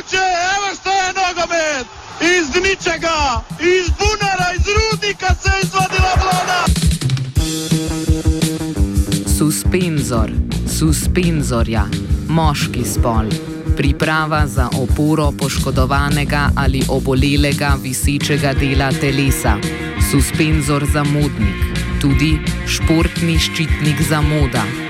moguće, 0.00 0.24
evo 0.56 0.74
što 0.80 0.90
je 0.90 1.12
nogomet! 1.20 1.86
Iz 2.20 2.62
ničega, 2.62 3.42
iz 3.60 3.90
bunara, 3.98 4.52
iz 4.56 4.66
rudnika 4.66 5.34
se 5.42 5.50
izvadila 5.62 6.12
vlada! 6.22 6.64
Suspenzor, 9.38 10.30
suspenzorja, 10.78 11.84
moški 12.28 12.84
spol. 12.84 13.26
Priprava 13.76 14.46
za 14.46 14.68
oporo 14.82 15.32
poškodovanega 15.38 16.50
ali 16.56 16.82
obolelega 16.88 17.76
visečega 17.82 18.52
dela 18.52 18.92
telesa. 19.00 19.56
Suspenzor 20.10 20.86
za 20.92 21.04
modnik, 21.04 21.56
tudi 22.00 22.38
športni 22.66 23.38
ščitnik 23.38 24.02
za 24.08 24.20
moda. 24.20 24.89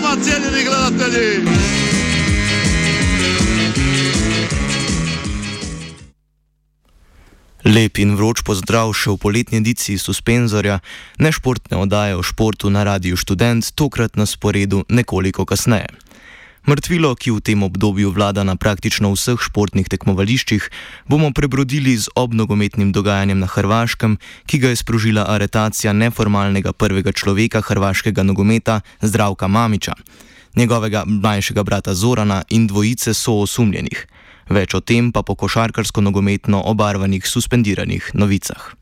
doma, 0.00 0.16
cijenjeni 0.24 0.64
gledatelji! 0.64 1.44
Lep 7.64 7.98
in 7.98 8.14
vroč 8.16 8.40
pozdrav 8.46 8.94
še 8.96 9.12
v 9.12 9.18
poletni 9.20 9.58
ediciji 9.60 9.98
Suspenzorja, 9.98 10.78
nešportne 11.18 11.76
oddaje 11.76 12.16
o 12.16 12.22
športu 12.22 12.70
na 12.70 12.84
Radiu 12.86 13.16
Student, 13.16 13.74
tokrat 13.74 14.16
na 14.16 14.26
sporedu 14.26 14.84
nekoliko 14.88 15.44
kasneje. 15.44 15.90
Mrtvilo, 16.68 17.16
ki 17.16 17.32
v 17.32 17.40
tem 17.40 17.64
obdobju 17.64 18.12
vlada 18.12 18.44
na 18.44 18.52
praktično 18.52 19.08
vseh 19.16 19.40
športnih 19.40 19.88
tekmovališčih, 19.88 20.68
bomo 21.08 21.32
prebrodili 21.32 21.96
z 21.96 22.12
obnogometnim 22.12 22.92
dogajanjem 22.92 23.40
na 23.40 23.48
Hrvaškem, 23.48 24.20
ki 24.44 24.60
ga 24.60 24.68
je 24.68 24.76
sprožila 24.76 25.24
aretacija 25.32 25.96
neformalnega 25.96 26.76
prvega 26.76 27.16
človeka 27.16 27.64
hrvaškega 27.64 28.20
nogometa 28.20 28.84
Zdravka 29.00 29.48
Mamiča, 29.48 29.96
njegovega 30.60 31.08
mlajšega 31.08 31.64
brata 31.64 31.96
Zorana 31.96 32.44
in 32.52 32.68
dvojice 32.68 33.16
soosumljenih. 33.16 34.04
Več 34.52 34.76
o 34.76 34.84
tem 34.84 35.08
pa 35.08 35.24
po 35.24 35.40
košarkarsko-nogometno 35.40 36.68
obarvanih 36.68 37.24
suspendiranih 37.24 38.12
novicah. 38.12 38.77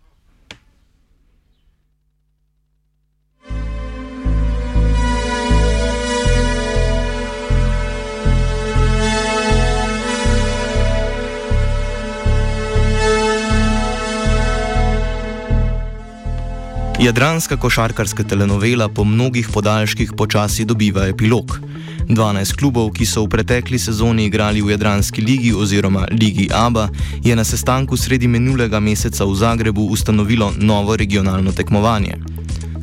Jadranska 17.06 17.56
košarkarska 17.56 18.24
telenovela 18.24 18.88
po 18.88 19.04
mnogih 19.04 19.48
podaljških 19.54 20.12
počasi 20.16 20.64
dobiva 20.64 21.06
epilog. 21.06 21.60
12 22.08 22.56
klubov, 22.58 22.90
ki 22.98 23.06
so 23.06 23.22
v 23.22 23.28
pretekli 23.30 23.78
sezoni 23.78 24.24
igrali 24.26 24.62
v 24.62 24.74
Jadranski 24.74 25.22
ligi 25.22 25.52
oziroma 25.54 26.08
Ligi 26.10 26.48
ABA, 26.54 26.88
je 27.22 27.36
na 27.36 27.44
sestanku 27.44 27.96
sredi 27.96 28.26
minulega 28.26 28.80
meseca 28.80 29.24
v 29.24 29.34
Zagrebu 29.34 29.86
ustanovilo 29.86 30.50
novo 30.58 30.96
regionalno 30.96 31.52
tekmovanje. 31.52 32.18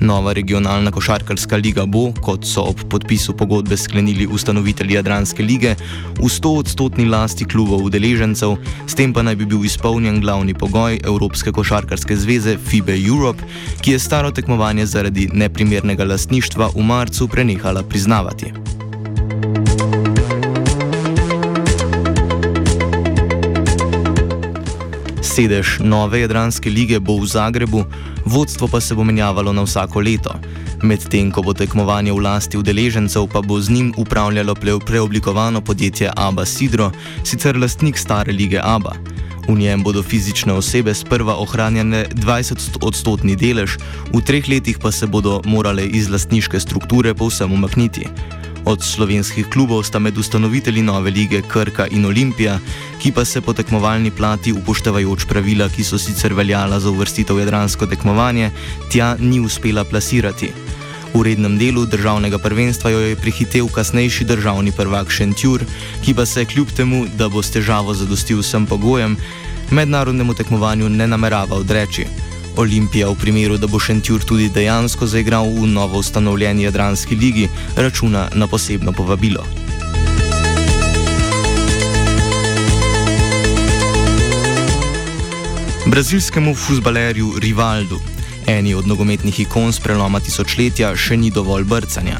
Nova 0.03 0.33
regionalna 0.33 0.91
košarkarska 0.91 1.55
liga 1.55 1.85
bo, 1.87 2.09
kot 2.21 2.43
so 2.43 2.65
ob 2.67 2.81
podpisu 2.91 3.33
pogodbe 3.39 3.77
sklenili 3.77 4.27
ustanovitelji 4.27 4.97
Jadranske 4.97 5.43
lige, 5.43 5.75
v 6.19 6.27
100-odstotni 6.27 7.07
lasti 7.07 7.47
klubov 7.47 7.85
udeležencev, 7.87 8.57
s 8.87 8.99
tem 8.99 9.15
pa 9.15 9.23
naj 9.23 9.39
bi 9.39 9.47
bil 9.47 9.63
izpolnjen 9.63 10.19
glavni 10.19 10.53
pogoj 10.53 10.99
Evropske 11.05 11.55
košarkarske 11.55 12.19
zveze 12.19 12.57
FIBE 12.57 12.99
Europe, 13.07 13.47
ki 13.81 13.95
je 13.95 14.03
staro 14.03 14.31
tekmovanje 14.31 14.85
zaradi 14.85 15.29
neprimernega 15.33 16.03
lastništva 16.03 16.73
v 16.75 16.83
marcu 16.83 17.27
prenehala 17.27 17.83
priznavati. 17.83 18.51
Sedež 25.33 25.81
nove 25.81 26.21
Jadranske 26.21 26.69
lige 26.69 27.01
bo 27.01 27.17
v 27.17 27.25
Zagrebu, 27.25 27.81
vodstvo 28.21 28.69
pa 28.69 28.77
se 28.77 28.93
bo 28.93 29.01
menjavalo 29.01 29.49
na 29.49 29.65
vsako 29.65 30.05
leto. 30.05 30.29
Medtem 30.85 31.33
ko 31.33 31.41
bo 31.41 31.57
tekmovanje 31.57 32.13
v 32.13 32.21
lasti 32.21 32.53
udeležencev, 32.53 33.25
pa 33.33 33.41
bo 33.41 33.57
z 33.57 33.73
njim 33.73 33.89
upravljalo 33.97 34.53
preoblikovano 34.85 35.57
podjetje 35.65 36.13
ABA 36.13 36.45
Sidro, 36.45 36.91
sicer 37.25 37.57
lastnik 37.57 37.97
stare 37.97 38.29
lige 38.29 38.61
ABA. 38.61 38.93
V 39.49 39.57
njem 39.57 39.81
bodo 39.81 40.05
fizične 40.05 40.53
osebe 40.53 40.93
sprva 40.93 41.33
ohranjene 41.41 42.05
20-odstotni 42.13 43.33
delež, 43.33 43.81
v 44.13 44.21
treh 44.21 44.45
letih 44.45 44.77
pa 44.77 44.93
se 44.93 45.09
bodo 45.09 45.41
morale 45.49 45.89
iz 45.89 46.13
lastniške 46.13 46.61
strukture 46.61 47.17
povsem 47.17 47.49
umakniti. 47.49 48.05
Od 48.65 48.79
slovenskih 48.83 49.47
klubov 49.51 49.83
sta 49.83 49.99
med 49.99 50.17
ustanovitelji 50.17 50.81
nove 50.81 51.11
lige 51.11 51.41
Krka 51.41 51.87
in 51.91 52.05
Olimpija, 52.05 52.59
ki 53.01 53.11
pa 53.11 53.25
se 53.25 53.41
po 53.41 53.53
tekmovalni 53.53 54.11
plati, 54.11 54.53
upoštevajoč 54.53 55.25
pravila, 55.27 55.67
ki 55.69 55.83
so 55.83 55.99
sicer 55.99 56.33
veljala 56.33 56.79
za 56.79 56.89
uvrstitev 56.89 57.35
v 57.35 57.43
jadransko 57.43 57.85
tekmovanje, 57.91 58.51
tja 58.89 59.15
ni 59.19 59.39
uspela 59.39 59.83
plasirati. 59.83 60.53
V 61.13 61.21
rednem 61.21 61.57
delu 61.59 61.85
državnega 61.85 62.39
prvenstva 62.39 62.89
jo 62.89 62.99
je 62.99 63.19
prihitev 63.19 63.67
kasnejši 63.67 64.25
državni 64.25 64.71
prvak 64.71 65.11
Šentjur, 65.11 65.65
ki 66.01 66.13
pa 66.13 66.25
se 66.25 66.45
kljub 66.45 66.71
temu, 66.71 67.05
da 67.17 67.29
bo 67.29 67.43
s 67.43 67.51
težavo 67.51 67.93
zadostil 67.93 68.39
vsem 68.39 68.65
pogojem, 68.65 69.17
mednarodnemu 69.71 70.33
tekmovanju 70.33 70.89
ne 70.89 71.07
namerava 71.07 71.59
odreči. 71.59 72.07
Olimpija 72.57 73.09
v 73.09 73.15
primeru, 73.15 73.57
da 73.57 73.67
bo 73.67 73.79
Šentjur 73.79 74.23
tudi 74.23 74.49
dejansko 74.49 75.07
zaigral 75.07 75.49
v 75.49 75.67
novo 75.67 75.99
ustanovljeni 75.99 76.63
Jadranski 76.63 77.15
ligi, 77.15 77.49
računa 77.75 78.29
na 78.33 78.47
posebno 78.47 78.91
povabilo. 78.91 79.45
Brazilskemu 85.85 86.55
futbalerju 86.55 87.33
Rivaldu, 87.39 87.99
eni 88.47 88.73
od 88.73 88.87
nogometnih 88.87 89.39
ikon 89.39 89.71
z 89.71 89.79
preloma 89.79 90.19
tisočletja, 90.19 90.95
še 90.95 91.17
ni 91.17 91.31
dovolj 91.31 91.63
brcanja. 91.63 92.17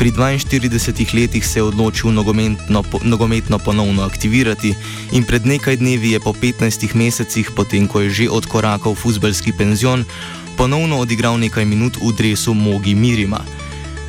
Pri 0.00 0.12
42 0.16 1.12
letih 1.12 1.46
se 1.46 1.58
je 1.58 1.62
odločil 1.62 2.08
nogometno, 2.08 2.82
po, 2.82 3.00
nogometno 3.04 3.58
ponovno 3.58 4.02
aktivirati 4.02 4.74
in 5.12 5.24
pred 5.24 5.46
nekaj 5.46 5.76
dnevi 5.76 6.10
je 6.16 6.20
po 6.20 6.32
15 6.32 6.94
mesecih, 6.96 7.50
potem 7.52 7.84
ko 7.84 8.00
je 8.00 8.10
že 8.10 8.30
odkorakal 8.32 8.96
v 8.96 8.96
futbalski 8.96 9.52
penzion, 9.52 10.08
ponovno 10.56 11.04
odigral 11.04 11.36
nekaj 11.36 11.68
minut 11.68 12.00
v 12.00 12.16
dresu 12.16 12.56
Mogi 12.56 12.94
Mirima. 12.96 13.44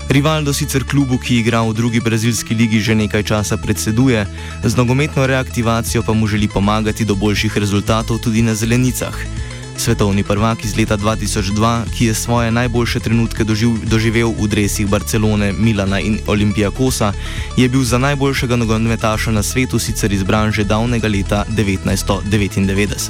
Rivaldo 0.08 0.54
sicer 0.56 0.88
klubu, 0.88 1.20
ki 1.20 1.44
igra 1.44 1.60
v 1.68 1.76
drugi 1.76 2.00
brazilski 2.00 2.56
ligi, 2.56 2.80
že 2.80 2.96
nekaj 2.96 3.24
časa 3.28 3.60
predseduje, 3.60 4.24
z 4.64 4.74
nogometno 4.80 5.28
reaktivacijo 5.28 6.08
pa 6.08 6.16
mu 6.16 6.28
želi 6.28 6.48
pomagati 6.48 7.04
do 7.04 7.20
boljših 7.20 7.58
rezultatov 7.58 8.24
tudi 8.24 8.40
na 8.40 8.56
zelenicah. 8.56 9.41
Svetovni 9.78 10.24
prvak 10.24 10.66
iz 10.66 10.78
leta 10.78 10.98
2002, 10.98 11.84
ki 11.98 12.06
je 12.06 12.14
svoje 12.14 12.52
najboljše 12.52 13.00
trenutke 13.00 13.44
doživ, 13.44 13.70
doživel 13.86 14.30
v 14.30 14.48
dresih 14.48 14.88
Barcelone, 14.88 15.54
Milana 15.54 16.00
in 16.00 16.20
Olimpijakosa, 16.28 17.14
je 17.58 17.70
bil 17.70 17.84
za 17.84 17.98
najboljšega 17.98 18.56
nogometaša 18.56 19.32
na 19.32 19.44
svetu 19.44 19.80
sicer 19.80 20.14
izbran 20.14 20.52
že 20.52 20.64
davnega 20.64 21.08
leta 21.08 21.46
1999. 21.50 23.10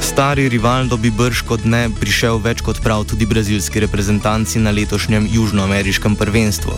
Stari 0.00 0.48
Rivaldo 0.48 0.96
bi 0.96 1.10
brž 1.10 1.44
kot 1.44 1.68
ne 1.68 1.90
prišel 2.00 2.40
več 2.40 2.64
kot 2.64 2.80
prav 2.80 3.04
tudi 3.04 3.28
brazilski 3.28 3.84
reprezentanci 3.84 4.64
na 4.64 4.72
letošnjem 4.72 5.28
južnoameriškem 5.28 6.16
prvenstvu. 6.16 6.72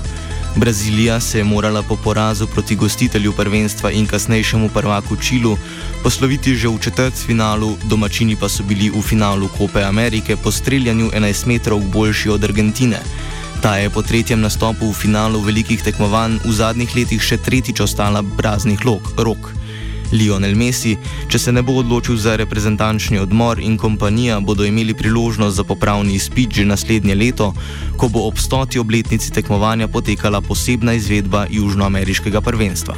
Brazilija 0.58 1.20
se 1.20 1.38
je 1.38 1.44
morala 1.44 1.82
po 1.82 1.96
porazu 1.96 2.46
proti 2.46 2.76
gostitelju 2.76 3.32
prvenstva 3.32 3.90
in 3.90 4.06
kasnejšemu 4.06 4.68
prvaku 4.68 5.16
Čilu 5.16 5.56
posloviti 6.02 6.56
že 6.56 6.68
v 6.68 6.78
četrtfinalu, 6.78 7.76
domačini 7.84 8.36
pa 8.36 8.48
so 8.48 8.62
bili 8.62 8.90
v 8.90 9.02
finalu 9.02 9.48
Kope 9.58 9.82
Amerike 9.82 10.36
po 10.36 10.50
streljanju 10.50 11.10
11 11.14 11.46
metrov 11.46 11.80
boljši 11.80 12.28
od 12.28 12.44
Argentine. 12.44 12.98
Ta 13.62 13.76
je 13.76 13.90
po 13.90 14.02
tretjem 14.02 14.40
nastopu 14.40 14.90
v 14.90 14.94
finalu 14.94 15.40
velikih 15.40 15.82
tekmovanj 15.82 16.38
v 16.44 16.52
zadnjih 16.52 16.96
letih 16.96 17.22
še 17.22 17.38
tretjič 17.38 17.80
ostala 17.80 18.22
praznih 18.22 18.82
rok. 19.16 19.54
Lionel 20.12 20.56
Messi, 20.56 20.96
če 21.28 21.38
se 21.38 21.52
ne 21.52 21.62
bo 21.62 21.78
odločil 21.82 22.16
za 22.16 22.36
reprezentančni 22.40 23.18
odmor 23.18 23.60
in 23.60 23.76
kompanija, 23.78 24.40
bodo 24.40 24.64
imeli 24.64 24.94
priložnost 24.94 25.56
za 25.56 25.64
popravni 25.64 26.14
izpit 26.14 26.54
že 26.54 26.64
naslednje 26.64 27.14
leto, 27.14 27.52
ko 27.96 28.08
bo 28.08 28.26
ob 28.28 28.38
stoti 28.38 28.78
obletnici 28.78 29.32
tekmovanja 29.32 29.88
potekala 29.88 30.40
posebna 30.40 30.96
izvedba 30.96 31.46
Južnoameriškega 31.50 32.40
prvenstva. 32.40 32.96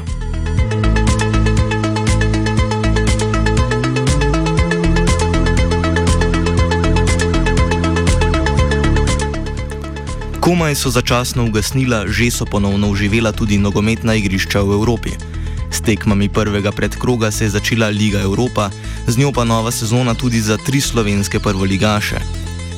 Komaj 10.41 10.75
so 10.75 10.91
začasno 10.91 11.45
ugasnila, 11.47 12.09
že 12.09 12.31
so 12.33 12.49
ponovno 12.49 12.89
uživela 12.91 13.31
tudi 13.31 13.55
nogometna 13.55 14.17
igrišča 14.17 14.65
v 14.65 14.73
Evropi. 14.73 15.40
S 15.81 15.83
tekmami 15.83 16.29
prvega 16.29 16.73
predkroga 16.73 17.31
se 17.31 17.45
je 17.45 17.51
začela 17.51 17.89
Liga 17.89 18.21
Evropa, 18.21 18.69
z 19.07 19.17
njo 19.17 19.33
pa 19.33 19.45
nova 19.45 19.71
sezona 19.73 20.15
tudi 20.15 20.41
za 20.41 20.57
tri 20.57 20.81
slovenske 20.81 21.41
prvoligaše. 21.41 22.21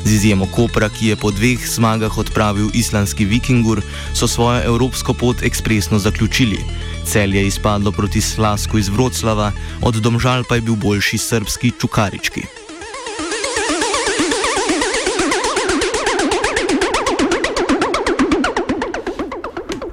Z 0.04 0.12
izjemo 0.12 0.46
Kopra, 0.46 0.86
ki 0.88 1.06
je 1.06 1.16
po 1.16 1.34
dveh 1.34 1.58
zmagah 1.66 2.18
odpravil 2.18 2.70
islandski 2.74 3.24
Vikingur, 3.24 3.82
so 4.14 4.30
svojo 4.30 4.62
evropsko 4.62 5.14
pot 5.14 5.42
ekspresno 5.42 5.98
zaključili. 5.98 6.62
Cel 7.04 7.34
je 7.34 7.46
izpadlo 7.46 7.92
proti 7.92 8.20
Slasku 8.20 8.78
iz 8.78 8.88
Vroclava, 8.88 9.52
od 9.82 9.94
Domžal 9.94 10.46
pa 10.46 10.54
je 10.54 10.60
bil 10.60 10.76
boljši 10.76 11.18
srpski 11.18 11.72
Čukarički. 11.80 12.61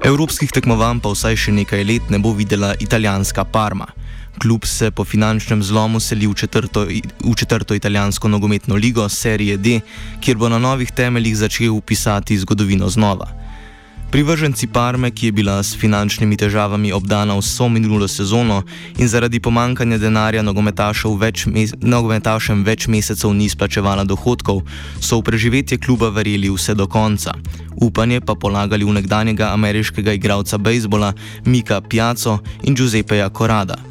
Evropskih 0.00 0.48
tekmovanj 0.48 1.02
pa 1.04 1.10
vsaj 1.12 1.36
še 1.36 1.52
nekaj 1.52 1.82
let 1.84 2.06
ne 2.08 2.16
bo 2.24 2.32
videla 2.32 2.72
italijanska 2.80 3.44
Parma. 3.44 3.84
Klub 4.40 4.64
se 4.64 4.88
po 4.90 5.04
finančnem 5.04 5.60
zlomu 5.62 6.00
seli 6.00 6.24
v 6.26 6.32
četrto, 6.34 6.86
v 6.88 7.34
četrto 7.36 7.76
italijansko 7.76 8.28
nogometno 8.28 8.80
ligo, 8.80 9.04
serije 9.08 9.56
D, 9.56 9.80
kjer 10.24 10.40
bo 10.40 10.48
na 10.48 10.58
novih 10.58 10.88
temeljih 10.90 11.36
začel 11.36 11.80
pisati 11.84 12.38
zgodovino 12.38 12.88
znova. 12.88 13.39
Privrženci 14.10 14.66
Parme, 14.66 15.10
ki 15.10 15.26
je 15.26 15.32
bila 15.32 15.62
s 15.62 15.78
finančnimi 15.78 16.34
težavami 16.36 16.90
obdana 16.92 17.38
vso 17.38 17.68
minulo 17.68 18.08
sezono 18.08 18.62
in 18.98 19.08
zaradi 19.08 19.38
pomankanja 19.40 19.98
denarja 20.02 20.42
več 20.42 21.46
nogometašem 21.78 22.64
več 22.66 22.88
mesecev 22.88 23.30
ni 23.30 23.46
izplačevala 23.46 24.04
dohodkov, 24.04 24.66
so 25.00 25.20
v 25.20 25.22
preživetje 25.22 25.78
kluba 25.78 26.10
verjeli 26.10 26.50
vse 26.50 26.74
do 26.74 26.88
konca. 26.90 27.38
Upanje 27.78 28.20
pa 28.20 28.34
polagali 28.34 28.84
v 28.84 28.98
nekdanjega 28.98 29.54
ameriškega 29.54 30.12
igralca 30.12 30.58
bejzbola 30.58 31.14
Mika 31.46 31.80
Piaco 31.80 32.40
in 32.66 32.74
Giuseppeja 32.74 33.30
Corrada. 33.30 33.89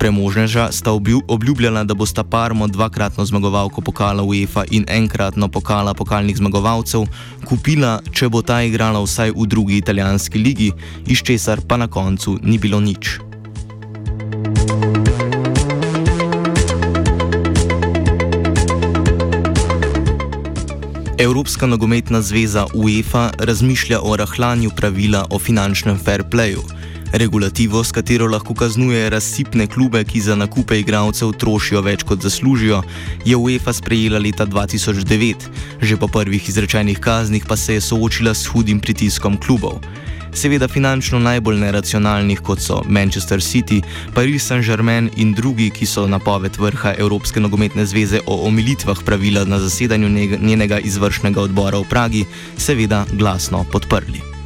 Premožneža 0.00 0.72
sta 0.72 0.92
obljubljala, 1.28 1.84
da 1.84 1.94
bosta 1.94 2.24
Parmo 2.24 2.66
dvakratno 2.66 3.24
zmagovalko 3.24 3.80
pokala 3.80 4.22
UEFA 4.22 4.64
in 4.70 4.84
enkratno 4.88 5.48
pokala 5.48 5.94
pokalnih 5.94 6.36
zmagovalcev 6.36 7.04
kupila, 7.44 8.00
če 8.12 8.28
bo 8.28 8.40
ta 8.42 8.62
igrala 8.64 9.02
vsaj 9.04 9.34
v 9.36 9.44
drugi 9.46 9.76
italijanski 9.76 10.38
ligi, 10.38 10.72
iz 11.06 11.20
česar 11.20 11.60
pa 11.68 11.76
na 11.76 11.86
koncu 11.86 12.38
ni 12.42 12.58
bilo 12.58 12.80
nič. 12.80 13.18
Evropska 21.18 21.66
nogometna 21.66 22.22
zveza 22.22 22.66
UEFA 22.74 23.30
razmišlja 23.38 24.00
o 24.00 24.16
rahlanju 24.16 24.70
pravila 24.76 25.26
o 25.30 25.38
finančnem 25.38 25.98
fair 25.98 26.24
playu. 26.24 26.64
Regulativo, 27.12 27.84
s 27.84 27.92
katero 27.92 28.28
lahko 28.30 28.54
kaznuje 28.54 29.10
razsipne 29.10 29.66
klube, 29.66 30.04
ki 30.04 30.20
za 30.20 30.36
nakupe 30.38 30.78
igralcev 30.78 31.32
trošijo 31.32 31.82
več 31.82 32.04
kot 32.06 32.22
zaslužijo, 32.22 32.82
je 33.26 33.36
UEFA 33.36 33.72
sprejela 33.72 34.18
leta 34.18 34.46
2009, 34.46 35.48
že 35.82 35.96
po 35.96 36.08
prvih 36.08 36.48
izrečenih 36.48 36.98
kaznih 36.98 37.44
pa 37.48 37.56
se 37.56 37.74
je 37.74 37.80
soočila 37.80 38.34
s 38.34 38.46
hudim 38.46 38.80
pritiskom 38.80 39.36
klubov. 39.36 39.82
Seveda 40.32 40.68
finančno 40.68 41.18
najbolj 41.18 41.58
neracionalnih, 41.58 42.40
kot 42.46 42.62
so 42.62 42.82
Manchester 42.86 43.42
City, 43.42 43.82
Paris 44.14 44.46
Saint-Germain 44.46 45.10
in 45.16 45.34
drugi, 45.34 45.70
ki 45.74 45.86
so 45.86 46.06
napoved 46.06 46.56
vrha 46.56 46.94
Evropske 46.98 47.40
nogometne 47.40 47.86
zveze 47.86 48.22
o 48.26 48.46
omilitvah 48.46 49.02
pravila 49.04 49.44
na 49.44 49.58
zasedanju 49.58 50.08
njenega 50.38 50.78
izvršnega 50.78 51.42
odbora 51.42 51.78
v 51.82 51.88
Pragi, 51.90 52.24
seveda 52.56 53.06
glasno 53.12 53.64
podprli. 53.72 54.39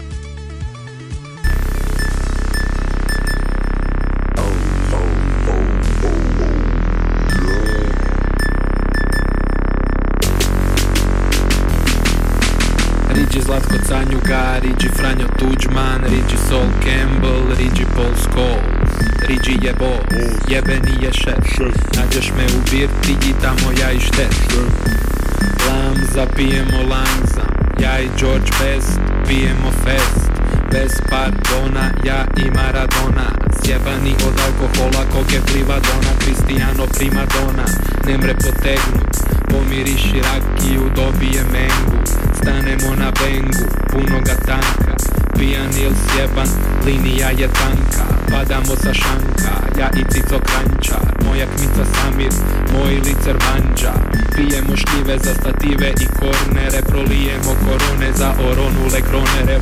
George 28.18 28.50
Best, 28.58 29.00
pijemo 29.26 29.70
fest. 29.84 30.30
Bez 30.72 30.92
pardona, 31.10 31.90
ja 32.04 32.24
i 32.36 32.50
Maradona. 32.50 33.26
Sjebani 33.62 34.14
od 34.28 34.40
alkohola, 34.46 35.04
koke 35.12 35.40
privadona. 35.46 36.10
Cristiano 36.18 36.86
primadona, 36.96 37.64
ne 38.06 38.18
mre 38.18 38.34
potegnut 38.34 39.14
Pomiriši 39.50 40.20
rakiju, 40.20 40.90
dobije 40.96 41.42
mengu. 41.52 41.98
Stanemo 42.36 42.94
na 42.96 43.12
bengu, 43.20 43.64
puno 43.90 44.20
ga 44.20 44.34
tanka 44.46 44.93
Pijan 45.38 45.70
il 45.84 45.94
sjeban, 46.06 46.48
linija 46.86 47.30
je 47.30 47.48
tanka 47.48 48.06
Padamo 48.30 48.76
sa 48.76 48.94
šanka, 48.94 49.54
ja 49.78 49.88
i 50.00 50.04
cico 50.12 50.38
krančar 50.48 51.06
Moja 51.24 51.46
kmica 51.46 51.84
Samir, 51.94 52.32
moj 52.72 52.94
licer 52.94 53.36
banđa 53.44 53.92
Pijemo 54.34 54.76
šljive 54.76 55.18
za 55.18 55.34
stative 55.34 55.88
i 56.04 56.06
kornere 56.18 56.80
Prolijemo 56.88 57.52
korone 57.64 58.12
za 58.14 58.30
oronule 58.48 59.00
kronere. 59.08 59.60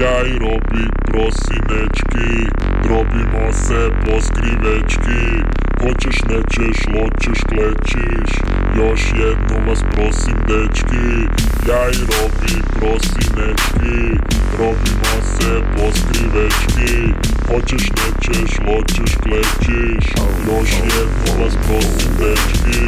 Ja 0.00 0.26
i 0.26 0.38
Robi 0.38 0.84
prosinečki 1.06 2.30
Drobimo 2.82 3.52
se 3.52 3.90
po 4.04 4.20
skrivečki 4.20 5.22
Hoćeš, 5.82 6.16
nećeš, 6.30 6.78
loćeš, 6.94 7.38
klečiš. 7.50 8.30
Još 8.76 9.00
jednu 9.24 9.56
vas 9.68 9.80
prosim 9.92 10.36
dečki. 10.48 11.06
Ja 11.68 11.82
i 11.90 12.00
Robi 12.10 12.54
prosinečki. 12.76 13.98
Drobimo 14.52 15.14
se 15.34 15.50
po 15.74 15.86
skrivečki 15.98 17.14
Hoćeš, 17.48 17.84
nećeš, 17.98 18.50
loćeš, 18.66 19.16
klečiš. 19.22 20.04
Još 20.46 20.70
jednu 20.96 21.44
vas 21.44 21.54
prosim 21.66 22.12
dečki. 22.18 22.80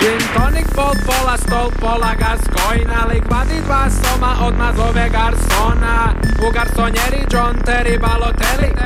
Gin 0.00 0.22
tonic, 0.34 0.66
pol, 0.74 0.94
pola, 1.06 1.36
stol, 1.36 1.70
pola, 1.80 2.12
gaskojna 2.22 3.06
Lik 3.12 3.24
vadi 3.30 3.60
dva 3.66 3.90
soma, 3.90 4.32
odmah 4.46 4.76
zove 4.76 5.08
garsona. 5.10 6.14
U 6.48 6.52
garsonjeri 6.52 7.20
John 7.32 7.56
Terry 7.66 8.00
Balotelli 8.00 8.78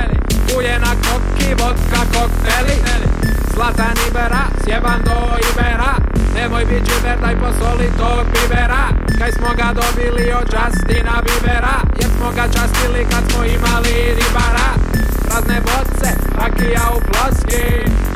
kujena 0.55 0.97
kokki, 0.97 1.55
vodka, 1.55 2.01
kokteli. 2.13 2.83
Zlata 3.55 3.93
Ibera, 4.09 4.47
sjeban 4.65 5.05
do 5.05 5.37
Ibera. 5.51 6.12
Nemoj 6.35 6.65
bit 6.65 6.83
džiber, 6.87 7.19
posoli 7.43 7.89
tog 7.99 8.25
bibera 8.33 8.85
Kaj 9.19 9.33
smo 9.33 9.51
ga 9.61 9.69
dobili 9.81 10.33
od 10.41 10.47
Justina 10.55 11.17
Bibera 11.27 11.77
Jer 12.01 12.11
smo 12.17 12.29
ga 12.37 12.45
častili 12.57 13.07
kad 13.11 13.23
smo 13.31 13.45
imali 13.45 13.95
ribara. 14.19 14.71
Razne 15.35 15.61
boce, 15.61 16.11
rakija 16.41 16.85
u 16.97 17.01
ploski. 17.09 17.65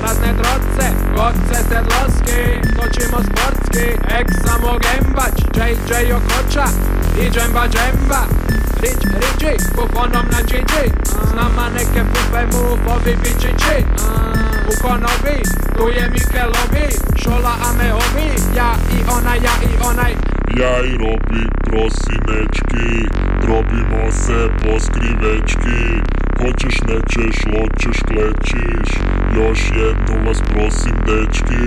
Razne 0.02 0.30
troce, 0.40 0.86
godce 1.16 1.56
sedloski. 1.68 2.42
Točimo 2.76 3.18
sportski, 3.28 3.86
ek 4.18 4.28
samo 4.44 4.70
gembač. 4.84 5.36
JJ 5.56 6.12
Okoča 6.12 6.66
i 7.22 7.30
džemba 7.30 7.64
džemba. 7.74 8.22
Rič, 8.82 9.00
riči, 9.22 9.52
bufonom 9.76 10.26
na 10.32 10.40
čiči 10.48 10.84
S 11.04 11.32
nama 11.34 11.64
neke 11.74 12.02
pupe 12.12 12.42
mu 12.52 12.76
povi 12.84 13.16
bičići. 13.22 13.76
U 14.70 14.82
konobi, 14.82 15.38
tu 15.76 15.88
je 15.88 16.10
Mikelovi 16.10 16.88
Šola 17.22 17.54
Ameovi, 17.96 18.56
ja 18.56 18.70
i 18.96 18.98
onaj, 19.18 19.36
ja 19.36 19.54
i 19.62 19.74
onaj. 19.90 20.12
Ja 20.60 20.84
i 20.84 20.96
Robi 20.96 21.42
prosinečki 21.64 23.08
Drobimo 23.42 24.12
se 24.12 24.48
po 24.62 24.80
skrivečki 24.80 25.80
Hoćeš, 26.40 26.76
nećeš, 26.88 27.36
loćeš, 27.54 27.98
klečiš 28.08 28.88
Još 29.36 29.60
jednu 29.76 30.26
vas 30.26 30.40
prosim 30.52 30.96
dečki. 31.06 31.66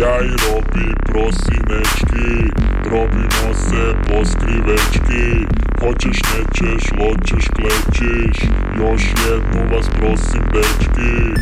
Ja 0.00 0.16
i 0.20 0.30
Robi 0.44 0.94
prosinečki 1.06 2.50
Drobimo 2.84 3.54
se 3.54 3.94
po 4.08 4.24
skrivečki 4.24 5.46
Hoćeš, 5.80 6.18
nećeš, 6.32 6.90
loćeš, 7.00 7.44
klečiš 7.56 8.36
Još 8.80 9.02
jednu 9.02 9.76
vas 9.76 9.88
prosim, 9.98 10.42
dečki 10.54 11.40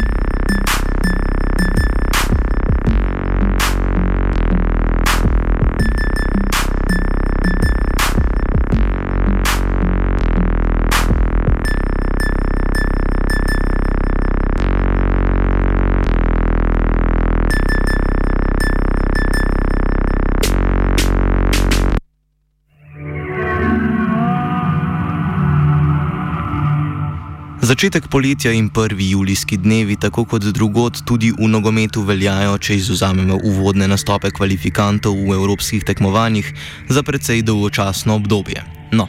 Začetek 27.69 28.09
poletja 28.09 28.49
in 28.57 28.71
prvi 28.73 29.11
julijski 29.11 29.59
dnevi, 29.61 29.97
tako 30.01 30.23
kot 30.25 30.45
drugot, 30.57 31.03
tudi 31.05 31.29
v 31.37 31.49
nogometu 31.53 32.01
veljajo, 32.01 32.55
če 32.57 32.79
izuzamemo 32.81 33.37
uvodne 33.45 33.85
nastope 33.93 34.31
kvalifikantov 34.33 35.13
v 35.13 35.37
evropskih 35.37 35.85
tekmovanjih 35.85 36.49
za 36.89 37.03
precej 37.05 37.45
dolgočasno 37.45 38.17
obdobje. 38.17 38.65
No, 38.97 39.05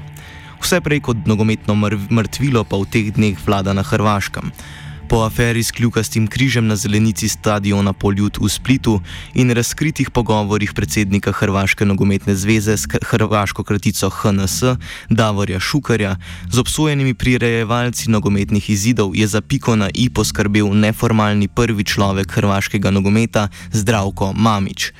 vse 0.60 0.82
prej 0.84 1.00
kot 1.08 1.24
nogometno 1.24 1.78
mrtvilo 2.12 2.66
pa 2.68 2.82
v 2.84 2.92
teh 2.92 3.16
dneh 3.16 3.40
vlada 3.48 3.72
na 3.72 3.88
Hrvaškem 3.88 4.52
po 5.10 5.24
aferi 5.26 5.64
s 5.64 5.72
kljukastim 5.72 6.28
križem 6.28 6.68
na 6.68 6.76
zelenici 6.76 7.28
stadiona 7.30 7.94
Poljut 7.94 8.38
v 8.38 8.50
Splitu 8.50 9.02
in 9.34 9.52
razkritih 9.52 10.10
pogovorih 10.10 10.74
predsednika 10.74 11.32
Hrvaške 11.32 11.86
nogometne 11.86 12.36
zveze 12.36 12.78
s 12.78 12.86
hrvaško 13.02 13.64
kratico 13.64 14.10
HNS 14.10 14.64
Davorja 15.10 15.60
Šukarja 15.60 16.16
z 16.52 16.60
obsojenimi 16.60 17.14
prirejevalci 17.14 18.10
nogometnih 18.10 18.70
izidov 18.70 19.16
je 19.16 19.28
za 19.28 19.42
piko 19.42 19.76
na 19.76 19.90
i 19.94 20.10
poskrbel 20.10 20.70
neformalni 20.74 21.48
prvi 21.48 21.84
človek 21.84 22.32
hrvaškega 22.32 22.92
nogometa 22.92 23.48
Zdravko 23.72 24.34
Mamič 24.34 24.92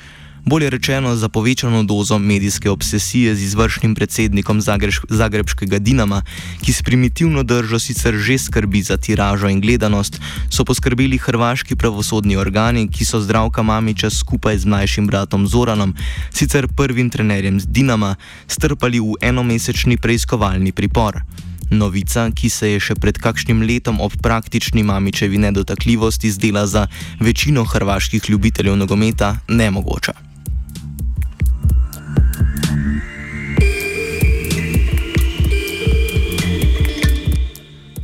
bolje 0.44 0.70
rečeno 0.70 1.16
za 1.16 1.28
povečano 1.28 1.82
dozo 1.82 2.18
medijske 2.18 2.70
obsesije 2.70 3.34
z 3.34 3.42
izvršnim 3.42 3.94
predsednikom 3.94 4.60
Zagrebskega 5.08 5.78
Dinama, 5.78 6.22
ki 6.64 6.72
s 6.72 6.82
primitivno 6.82 7.42
držo 7.42 7.78
sicer 7.78 8.14
že 8.14 8.38
skrbi 8.38 8.82
za 8.82 8.96
tiražo 8.96 9.48
in 9.48 9.60
gledanost, 9.60 10.20
so 10.50 10.64
poskrbeli 10.64 11.18
hrvaški 11.18 11.76
pravosodni 11.76 12.36
organi, 12.36 12.88
ki 12.88 13.04
so 13.04 13.20
zdravka 13.20 13.62
Mamiča 13.62 14.10
skupaj 14.10 14.58
z 14.58 14.66
mlajšim 14.66 15.06
bratom 15.06 15.46
Zoranom, 15.46 15.94
sicer 16.32 16.68
prvim 16.76 17.10
trenerjem 17.10 17.60
z 17.60 17.66
Dinama, 17.66 18.16
strpali 18.46 19.00
v 19.00 19.14
enomesečni 19.20 19.96
preiskovalni 19.96 20.72
pripor. 20.72 21.22
Novica, 21.70 22.30
ki 22.34 22.50
se 22.50 22.72
je 22.72 22.80
še 22.82 22.94
pred 22.98 23.18
kakšnim 23.18 23.62
letom 23.62 24.00
ob 24.02 24.16
praktični 24.22 24.82
mamičevi 24.82 25.38
nedotakljivosti 25.38 26.30
zdela 26.30 26.66
za 26.66 26.88
večino 27.20 27.64
hrvaških 27.64 28.30
ljubiteljev 28.30 28.76
nogometa 28.76 29.36
nemogoča. 29.48 30.29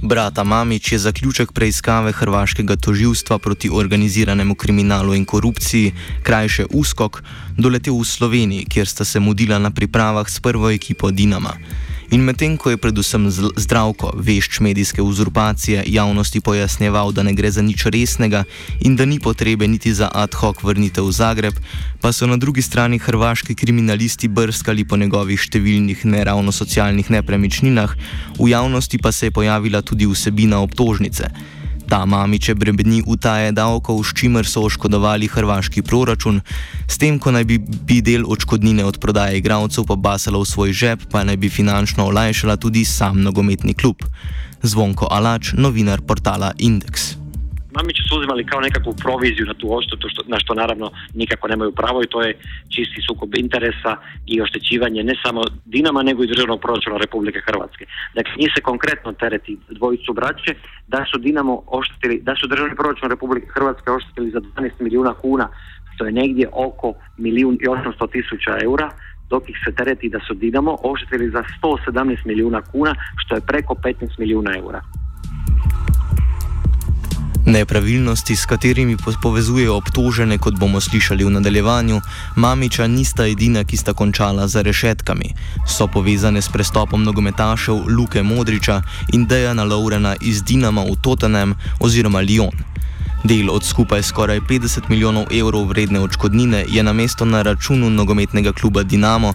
Brata 0.06 0.44
Mamič 0.44 0.92
je 0.92 0.98
zaključek 0.98 1.52
preiskave 1.52 2.12
hrvaškega 2.12 2.76
toživstva 2.76 3.38
proti 3.38 3.70
organiziranemu 3.72 4.54
kriminalu 4.54 5.14
in 5.14 5.24
korupciji, 5.24 5.92
krajše 6.22 6.66
USKOK, 6.70 7.22
doletel 7.58 7.98
v 7.98 8.04
Sloveniji, 8.04 8.66
kjer 8.70 8.86
sta 8.86 9.04
se 9.04 9.20
mudila 9.20 9.58
na 9.58 9.70
pripravah 9.70 10.30
s 10.30 10.40
prvo 10.40 10.70
ekipo 10.70 11.10
Dinama. 11.10 11.58
In 12.10 12.22
medtem 12.22 12.54
ko 12.54 12.70
je 12.70 12.78
predvsem 12.78 13.26
zdravko, 13.56 14.12
vešč 14.14 14.60
medijske 14.62 15.02
uzurpacije, 15.02 15.82
javnosti 15.86 16.40
pojasnjeval, 16.40 17.10
da 17.12 17.22
ne 17.26 17.32
gre 17.34 17.50
za 17.50 17.62
nič 17.62 17.86
resnega 17.90 18.44
in 18.80 18.94
da 18.96 19.04
ni 19.04 19.18
potrebe 19.18 19.66
niti 19.66 19.94
za 19.94 20.06
ad 20.14 20.34
hoc 20.38 20.62
vrnitev 20.62 21.10
v 21.10 21.12
Zagreb, 21.12 21.58
pa 22.00 22.12
so 22.12 22.26
na 22.30 22.36
drugi 22.36 22.62
strani 22.62 22.98
hrvaški 22.98 23.54
kriminalisti 23.54 24.28
brskali 24.28 24.86
po 24.86 24.96
njegovih 24.96 25.40
številnih 25.40 26.06
neravno 26.06 26.54
socialnih 26.54 27.10
nepremičninah, 27.10 27.96
v 28.38 28.48
javnosti 28.54 29.02
pa 29.02 29.12
se 29.12 29.26
je 29.26 29.34
pojavila 29.34 29.82
tudi 29.82 30.06
vsebina 30.06 30.62
obtožnice. 30.62 31.55
Ta 31.88 32.04
mamiče 32.06 32.54
brebni 32.54 33.02
utaje 33.06 33.52
davkov, 33.52 34.02
s 34.04 34.14
čimer 34.18 34.46
so 34.46 34.64
oškodovali 34.66 35.28
hrvaški 35.30 35.82
proračun, 35.82 36.40
s 36.88 36.98
tem, 36.98 37.18
ko 37.18 37.30
naj 37.30 37.44
bi, 37.44 37.58
bi 37.58 38.00
del 38.02 38.26
očkodnine 38.26 38.84
od 38.84 38.98
prodaje 38.98 39.38
igralcev 39.38 39.86
pobasala 39.86 40.40
v 40.42 40.50
svoj 40.50 40.72
žep, 40.72 41.06
pa 41.10 41.22
naj 41.24 41.36
bi 41.36 41.52
finančno 41.52 42.10
olajšala 42.10 42.56
tudi 42.56 42.84
sam 42.84 43.22
nogometni 43.22 43.74
klub. 43.74 44.02
Zvonko 44.62 45.06
Alač, 45.10 45.54
novinar 45.54 46.02
portala 46.02 46.52
Index. 46.58 47.25
Mamići 47.76 48.02
su 48.08 48.16
uzimali 48.18 48.46
kao 48.46 48.60
nekakvu 48.60 48.92
proviziju 49.04 49.46
na 49.46 49.54
tu 49.54 49.66
odštetu, 49.76 50.08
što, 50.12 50.22
na 50.26 50.38
što 50.42 50.54
naravno 50.54 50.86
nikako 51.14 51.48
nemaju 51.48 51.72
pravo 51.72 52.02
i 52.02 52.10
to 52.12 52.22
je 52.22 52.38
čisti 52.74 53.00
sukob 53.06 53.30
interesa 53.44 53.92
i 54.26 54.40
oštećivanje 54.44 55.02
ne 55.02 55.14
samo 55.24 55.40
Dinama, 55.64 56.02
nego 56.02 56.22
i 56.22 56.32
državnog 56.32 56.60
proračuna 56.60 56.96
Republike 56.96 57.40
Hrvatske. 57.46 57.84
Dakle, 58.14 58.32
njih 58.40 58.50
se 58.54 58.60
konkretno 58.70 59.12
tereti 59.12 59.58
dvojicu 59.78 60.12
braće 60.12 60.52
da 60.88 61.04
su 61.10 61.18
Dinamo 61.18 61.62
oštetili, 61.66 62.20
da 62.22 62.34
su 62.40 62.46
državni 62.46 62.74
proračun 62.76 63.10
Republike 63.10 63.46
Hrvatske 63.56 63.90
oštetili 63.90 64.30
za 64.30 64.40
12 64.40 64.70
milijuna 64.80 65.14
kuna, 65.14 65.48
što 65.94 66.06
je 66.06 66.12
negdje 66.12 66.48
oko 66.52 66.94
milijun 67.16 67.54
i 67.54 67.66
800 67.66 68.12
tisuća 68.12 68.52
eura, 68.62 68.90
dok 69.30 69.50
ih 69.50 69.56
se 69.64 69.74
tereti 69.74 70.08
da 70.08 70.20
su 70.26 70.34
Dinamo 70.34 70.76
oštetili 70.82 71.30
za 71.30 71.42
117 71.62 72.26
milijuna 72.26 72.62
kuna, 72.62 72.94
što 73.16 73.34
je 73.34 73.46
preko 73.50 73.74
15 73.74 74.18
milijuna 74.18 74.50
eura. 74.56 74.80
Nepravilnosti, 77.46 78.36
s 78.36 78.46
katerimi 78.46 78.96
povezujejo 79.22 79.76
obtožene, 79.76 80.38
kot 80.38 80.54
bomo 80.58 80.80
slišali 80.80 81.24
v 81.24 81.30
nadaljevanju, 81.30 82.00
Mamiča 82.36 82.86
nista 82.86 83.26
edina, 83.26 83.64
ki 83.64 83.76
sta 83.76 83.94
končala 83.94 84.48
za 84.48 84.62
rešetkami. 84.62 85.30
So 85.66 85.86
povezane 85.86 86.42
s 86.42 86.48
prestopom 86.48 87.04
nogometašev 87.04 87.86
Luke 87.98 88.22
Modriča 88.22 88.82
in 89.12 89.26
Dejana 89.26 89.64
Laurena 89.64 90.16
iz 90.20 90.42
Dinama 90.42 90.82
v 90.82 90.96
Tottenham 91.02 91.54
oziroma 91.80 92.18
Lyon. 92.18 92.50
Del 93.24 93.50
od 93.50 93.64
skupaj 93.64 94.02
skoraj 94.02 94.40
50 94.40 94.90
milijonov 94.90 95.30
evrov 95.30 95.68
vredne 95.70 96.00
odškodnine 96.00 96.64
je 96.68 96.82
na 96.82 96.92
mesto 96.92 97.24
na 97.24 97.42
računu 97.42 97.90
nogometnega 97.90 98.52
kluba 98.52 98.82
Dinamo 98.82 99.34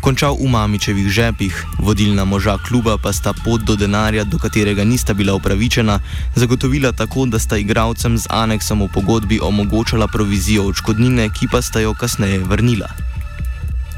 končal 0.00 0.36
v 0.36 0.48
Mamičevih 0.48 1.08
žepih, 1.08 1.54
vodilna 1.78 2.24
moža 2.24 2.58
kluba 2.68 2.96
pa 2.98 3.12
sta 3.12 3.32
pot 3.44 3.60
do 3.60 3.76
denarja, 3.76 4.24
do 4.24 4.38
katerega 4.38 4.84
nista 4.84 5.14
bila 5.14 5.34
upravičena, 5.34 6.00
zagotovila 6.34 6.92
tako, 6.92 7.26
da 7.26 7.38
sta 7.38 7.56
igralcem 7.56 8.18
z 8.18 8.26
aneksom 8.30 8.82
v 8.82 8.88
pogodbi 8.94 9.40
omogočala 9.42 10.06
provizijo 10.08 10.66
odškodnine, 10.68 11.28
ki 11.28 11.48
pa 11.52 11.62
sta 11.62 11.80
jo 11.80 11.94
kasneje 11.94 12.38
vrnila. 12.38 12.88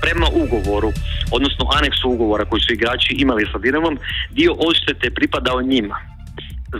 Prema 0.01 0.27
ugovoru, 0.33 0.93
odnosno 1.31 1.67
aneksu 1.79 2.11
ugovora 2.11 2.45
koji 2.45 2.61
su 2.63 2.73
igrači 2.73 3.15
imali 3.19 3.47
sa 3.53 3.59
Dinamom, 3.59 3.99
dio 4.31 4.53
odštete 4.55 5.11
pripadao 5.11 5.63
njima. 5.63 6.18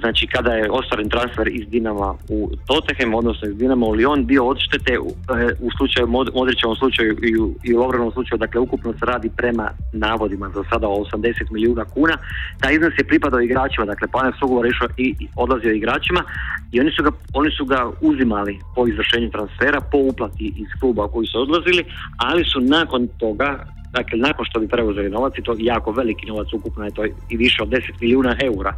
Znači 0.01 0.27
kada 0.27 0.53
je 0.53 0.71
ostvaren 0.71 1.09
transfer 1.09 1.49
iz 1.49 1.69
Dinama 1.69 2.15
u 2.29 2.51
Tottenham, 2.67 3.15
odnosno 3.15 3.49
iz 3.49 3.57
Dinama 3.57 3.87
u 3.87 3.95
Lyon, 3.95 4.25
bio 4.25 4.47
odštete 4.47 4.99
u, 4.99 5.09
e, 5.09 5.55
u 5.61 5.71
slučaju 5.77 6.07
Modrićevom 6.35 6.77
slučaju 6.77 7.19
i 7.23 7.37
u, 7.39 7.55
i 7.65 7.75
u 7.75 7.79
Lovrenom 7.79 8.13
slučaju, 8.13 8.39
dakle 8.39 8.61
ukupno 8.61 8.93
se 8.93 9.07
radi 9.07 9.31
prema 9.37 9.71
navodima 9.93 10.51
za 10.55 10.65
sada 10.71 10.89
o 10.89 11.05
80 11.13 11.51
milijuna 11.51 11.85
kuna. 11.85 12.15
Taj 12.61 12.75
iznos 12.75 12.93
je 12.99 13.05
pripadao 13.05 13.41
igračima, 13.41 13.87
dakle 13.87 14.09
panak 14.09 14.35
su 14.39 14.47
ugovor 14.47 14.67
išao 14.67 14.89
i 14.97 15.15
odlazio 15.37 15.73
igračima 15.73 16.23
i 16.73 16.81
oni 16.81 16.91
su, 16.91 17.03
ga, 17.03 17.11
oni 17.35 17.51
su 17.51 17.65
ga 17.65 17.91
uzimali 18.01 18.59
po 18.75 18.89
izvršenju 18.89 19.31
transfera, 19.31 19.81
po 19.81 19.99
uplati 19.99 20.53
iz 20.57 20.69
kluba 20.81 21.09
koji 21.09 21.27
su 21.27 21.41
odlazili, 21.41 21.85
ali 22.17 22.45
su 22.45 22.61
nakon 22.61 23.09
toga 23.19 23.65
Dakle, 23.93 24.19
nakon 24.19 24.45
što 24.45 24.61
bi 24.61 24.69
preuzeli 24.69 25.11
novac, 25.11 25.33
i 25.39 25.43
to 25.43 25.55
jako 25.59 25.93
veliki 25.93 26.27
novac, 26.27 26.53
ukupno 26.53 26.85
je 26.85 26.91
to 26.91 27.05
i 27.05 27.37
više 27.37 27.63
od 27.63 27.69
10 27.69 27.81
milijuna 28.01 28.37
eura, 28.45 28.75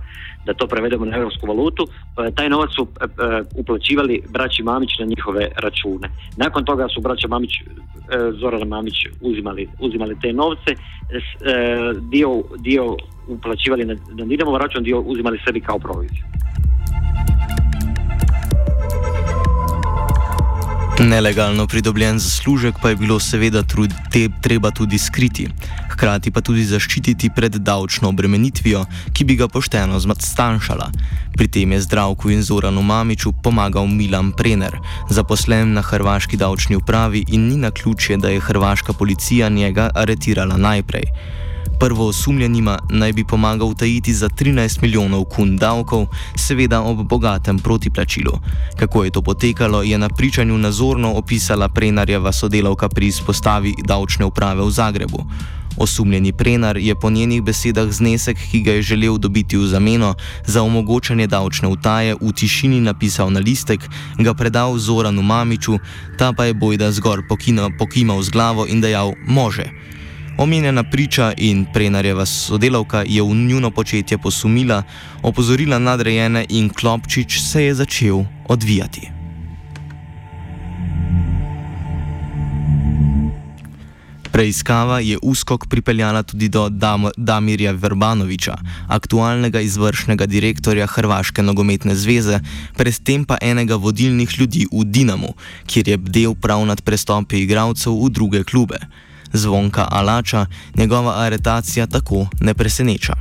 da 0.47 0.55
to 0.55 0.67
prevedemo 0.67 1.05
na 1.05 1.17
europsku 1.17 1.47
valutu, 1.47 1.87
e, 1.87 2.31
taj 2.35 2.49
novac 2.49 2.71
su 2.77 2.89
e, 3.01 3.05
e, 3.05 3.43
uplaćivali 3.55 4.23
braći 4.29 4.63
Mamić 4.63 4.91
na 4.99 5.07
njihove 5.07 5.49
račune. 5.57 6.11
Nakon 6.37 6.65
toga 6.65 6.89
su 6.95 7.01
braća 7.01 7.29
Mamić, 7.29 7.51
Zoran 8.41 8.69
Mamić 8.69 8.95
uzimali, 9.21 9.69
uzimali 9.81 10.21
te 10.21 10.33
novce, 10.33 10.75
dio, 12.11 12.43
dio 12.59 12.97
uplaćivali 13.29 13.85
na, 13.85 13.95
na 13.95 14.59
račun, 14.59 14.83
dio 14.83 15.01
uzimali 15.01 15.39
sebi 15.47 15.61
kao 15.61 15.79
proviziju. 15.79 16.25
Nelegalno 21.01 21.67
pridobljen 21.67 22.19
zaslužek 22.19 22.75
pa 22.83 22.89
je 22.89 22.97
bilo 22.97 23.21
seveda 23.21 23.63
trud, 23.63 23.93
te, 24.13 24.29
treba 24.43 24.71
tudi 24.71 24.99
skriti, 24.99 25.47
hkrati 25.91 26.31
pa 26.31 26.41
tudi 26.41 26.65
zaščititi 26.65 27.31
pred 27.37 27.57
davčno 27.57 28.09
obremenitvijo, 28.09 28.85
ki 29.13 29.25
bi 29.25 29.37
ga 29.41 29.49
pošteno 29.49 30.01
zmatstanšala. 30.01 30.91
Pri 31.33 31.49
tem 31.49 31.73
je 31.73 31.81
zdravku 31.81 32.31
in 32.31 32.43
Zoranu 32.43 32.83
Mamiču 32.83 33.33
pomagal 33.33 33.87
Milan 33.89 34.33
Prener, 34.37 34.77
zaposlen 35.11 35.73
na 35.73 35.81
hrvaški 35.81 36.37
davčni 36.37 36.77
upravi 36.77 37.25
in 37.29 37.49
ni 37.49 37.57
na 37.57 37.71
ključje, 37.71 38.17
da 38.17 38.29
je 38.29 38.41
hrvaška 38.41 38.93
policija 38.93 39.49
njega 39.49 39.91
aretirala 39.95 40.57
najprej. 40.57 41.09
Prvo 41.81 42.07
osumljenima 42.07 42.79
naj 42.91 43.13
bi 43.13 43.25
pomagal 43.25 43.75
tajiti 43.75 44.15
za 44.15 44.29
13 44.29 44.83
milijonov 44.83 45.25
kun 45.25 45.57
davkov, 45.57 46.07
seveda 46.37 46.81
ob 46.83 47.09
bogatem 47.09 47.59
protiplačilu. 47.59 48.33
Kako 48.77 49.05
je 49.05 49.11
to 49.11 49.23
potekalo, 49.23 49.83
je 49.83 49.99
na 49.99 50.09
pričanju 50.09 50.59
nazorno 50.59 51.13
opisala 51.13 51.69
Prenarjeva 51.69 52.33
sodelavka 52.33 52.89
pri 52.89 53.07
izpostavi 53.07 53.75
davčne 53.85 54.25
uprave 54.25 54.63
v 54.63 54.71
Zagrebu. 54.71 55.25
Osumljeni 55.77 56.33
Prenar 56.33 56.77
je 56.77 56.95
po 56.95 57.11
njenih 57.11 57.43
besedah 57.43 57.91
znesek, 57.91 58.37
ki 58.51 58.61
ga 58.61 58.73
je 58.73 58.83
želel 58.83 59.19
dobiti 59.19 59.57
v 59.57 59.67
zameno 59.67 60.15
za 60.47 60.63
omogočanje 60.63 61.27
davčne 61.27 61.69
utaje, 61.69 62.15
v 62.21 62.33
tišini 62.33 62.81
napisal 62.81 63.33
na 63.33 63.41
listek, 63.41 63.81
ga 64.19 64.35
predal 64.35 64.79
Zoranu 64.79 65.23
Mamiču, 65.23 65.79
ta 66.19 66.33
pa 66.33 66.45
je 66.45 66.55
bojda 66.55 66.93
zgor 66.93 67.23
pokimal 67.79 68.23
z 68.23 68.31
glavo 68.31 68.67
in 68.69 68.81
dejal: 68.81 69.13
Može. 69.27 69.71
Omenjena 70.41 70.83
priča 70.83 71.33
in 71.37 71.67
Prenarjeva 71.73 72.25
sodelavka 72.27 73.05
je 73.07 73.23
v 73.23 73.35
njuno 73.35 73.71
početje 73.71 74.19
posumila, 74.19 74.83
opozorila 75.23 75.79
nadrejene 75.79 76.47
in 76.49 76.69
Klopčič 76.69 77.41
se 77.41 77.65
je 77.65 77.75
začel 77.75 78.25
odvijati. 78.49 79.11
Preiskava 84.33 85.01
je 85.01 85.19
uskok 85.23 85.67
pripeljala 85.67 86.23
tudi 86.23 86.49
do 86.49 86.69
Dam 86.69 87.05
Damirja 87.17 87.73
Verbanoviča, 87.73 88.57
aktualnega 88.89 89.61
izvršnega 89.61 90.27
direktorja 90.27 90.87
Hrvaške 90.87 91.43
nogometne 91.43 91.95
zveze, 91.95 92.41
predtem 92.77 93.25
pa 93.25 93.37
enega 93.41 93.77
vodilnih 93.77 94.39
ljudi 94.39 94.67
v 94.73 94.85
Dinamu, 94.85 95.35
kjer 95.67 95.89
je 95.89 95.97
bdel 95.99 96.35
prav 96.35 96.65
nad 96.67 96.81
prestopi 96.81 97.45
igralcev 97.45 97.93
v 97.93 98.09
druge 98.11 98.45
klube. 98.45 98.81
Zvonka 99.33 99.87
Alača 99.91 100.47
njegova 100.77 101.15
aretacija 101.17 101.87
tako 101.87 102.27
ne 102.41 102.55
preseneča. 102.55 103.13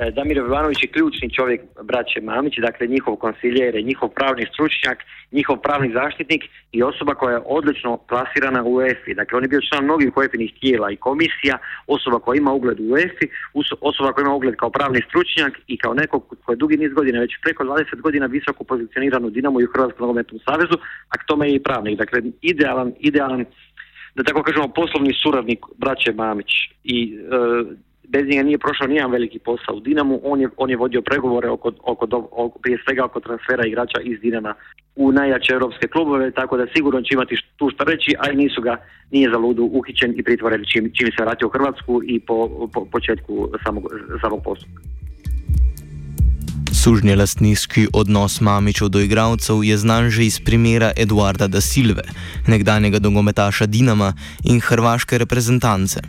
E, 0.00 0.10
Damir 0.10 0.36
Ivanović 0.36 0.82
je 0.82 0.88
ključni 0.88 1.34
čovjek 1.34 1.60
braće 1.82 2.20
Mamić, 2.20 2.54
dakle 2.58 2.86
njihov 2.86 3.16
konsiljer, 3.16 3.84
njihov 3.84 4.08
pravni 4.08 4.46
stručnjak, 4.52 4.98
njihov 5.32 5.56
pravni 5.56 5.92
zaštitnik 5.92 6.42
i 6.72 6.82
osoba 6.82 7.14
koja 7.14 7.32
je 7.32 7.42
odlično 7.46 7.96
klasirana 7.96 8.62
u 8.64 8.74
UEFA. 8.74 9.14
Dakle, 9.14 9.36
on 9.36 9.44
je 9.44 9.48
bio 9.48 9.66
član 9.68 9.84
mnogih 9.84 10.16
UEFA-inih 10.16 10.52
tijela 10.60 10.90
i 10.90 10.96
komisija, 10.96 11.58
osoba 11.86 12.18
koja 12.18 12.36
ima 12.38 12.52
ugled 12.52 12.80
u 12.80 12.86
UEFA, 12.92 13.26
osoba 13.80 14.12
koja 14.12 14.22
ima 14.24 14.34
ugled 14.34 14.56
kao 14.56 14.70
pravni 14.70 15.00
stručnjak 15.08 15.52
i 15.66 15.76
kao 15.78 15.94
neko 15.94 16.20
koji 16.20 16.54
je 16.54 16.62
dugi 16.62 16.76
niz 16.76 16.92
godina, 16.92 17.20
već 17.20 17.32
preko 17.42 17.64
20 17.64 18.00
godina 18.00 18.26
visoko 18.26 18.64
pozicioniran 18.64 19.24
u 19.24 19.30
Dinamo 19.30 19.60
i 19.60 19.64
u 19.64 19.72
Hrvatskom 19.72 20.02
nogometnom 20.06 20.40
savezu, 20.46 20.76
a 21.08 21.14
k 21.18 21.26
tome 21.26 21.48
je 21.48 21.54
i 21.54 21.62
pravnik. 21.62 21.98
Dakle, 21.98 22.22
idealan, 22.42 22.92
idealan 22.98 23.44
da 24.14 24.22
tako 24.22 24.42
kažemo 24.42 24.68
poslovni 24.68 25.12
suradnik 25.22 25.60
braće 25.76 26.12
Mamić 26.12 26.50
i 26.84 26.98
e, 27.14 27.84
bez 28.08 28.26
njega 28.28 28.42
nije 28.42 28.58
prošao 28.58 28.86
nijedan 28.86 29.10
veliki 29.10 29.38
posao 29.38 29.74
u 29.74 29.80
Dinamu, 29.80 30.20
on 30.22 30.40
je, 30.40 30.48
on 30.56 30.70
je 30.70 30.76
vodio 30.76 31.02
pregovore 31.02 31.48
oko, 31.48 31.72
oko, 31.82 32.06
oko, 32.30 32.58
prije 32.58 32.78
svega 32.84 33.04
oko 33.04 33.20
transfera 33.20 33.66
igrača 33.66 34.00
iz 34.00 34.20
Dinama 34.20 34.54
u 34.96 35.12
najjače 35.12 35.52
europske 35.52 35.88
klubove, 35.88 36.30
tako 36.30 36.56
da 36.56 36.66
sigurno 36.76 37.02
će 37.02 37.14
imati 37.14 37.36
tu 37.56 37.70
što 37.70 37.84
reći, 37.84 38.14
a 38.18 38.30
i 38.30 38.36
nisu 38.36 38.60
ga, 38.60 38.76
nije 39.10 39.30
za 39.30 39.38
ludu 39.38 39.64
uhićen 39.72 40.14
i 40.16 40.22
pritvoren 40.22 40.64
čim, 40.72 40.92
čim 40.94 41.06
se 41.06 41.24
vratio 41.24 41.48
u 41.48 41.50
Hrvatsku 41.50 42.00
i 42.04 42.20
po, 42.20 42.68
po 42.74 42.84
početku 42.84 43.48
samog, 43.64 43.84
samog 44.22 44.40
postupka. 44.44 44.82
Sužnje 46.84 47.14
lastniški 47.16 47.86
odnos 47.96 48.40
Mamičev 48.44 48.90
do 48.92 49.00
igralcev 49.00 49.62
je 49.64 49.76
znan 49.78 50.10
že 50.10 50.26
iz 50.26 50.36
primera 50.40 50.90
Eduarda 50.96 51.46
da 51.48 51.60
Silve, 51.60 52.02
nekdanjega 52.46 52.98
dogometaša 52.98 53.66
Dinama 53.66 54.12
in 54.44 54.60
hrvaške 54.60 55.18
reprezentance. 55.18 56.02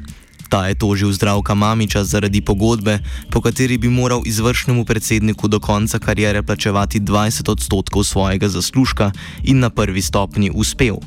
Ta 0.50 0.67
je 0.67 0.75
tožil 0.75 1.12
zdravka 1.15 1.55
Mamiča 1.55 2.03
zaradi 2.03 2.41
pogodbe, 2.41 3.00
po 3.32 3.41
kateri 3.41 3.77
bi 3.77 3.89
moral 3.89 4.22
izvršnemu 4.25 4.86
predsedniku 4.86 5.48
do 5.48 5.60
konca 5.60 6.00
karijere 6.00 6.44
plačevati 6.44 7.00
20 7.00 7.51
odstotkov 7.51 8.03
svojega 8.03 8.50
zaslužka 8.50 9.12
in 9.44 9.60
na 9.60 9.70
prvi 9.70 10.01
stopni 10.01 10.51
uspel. 10.51 11.00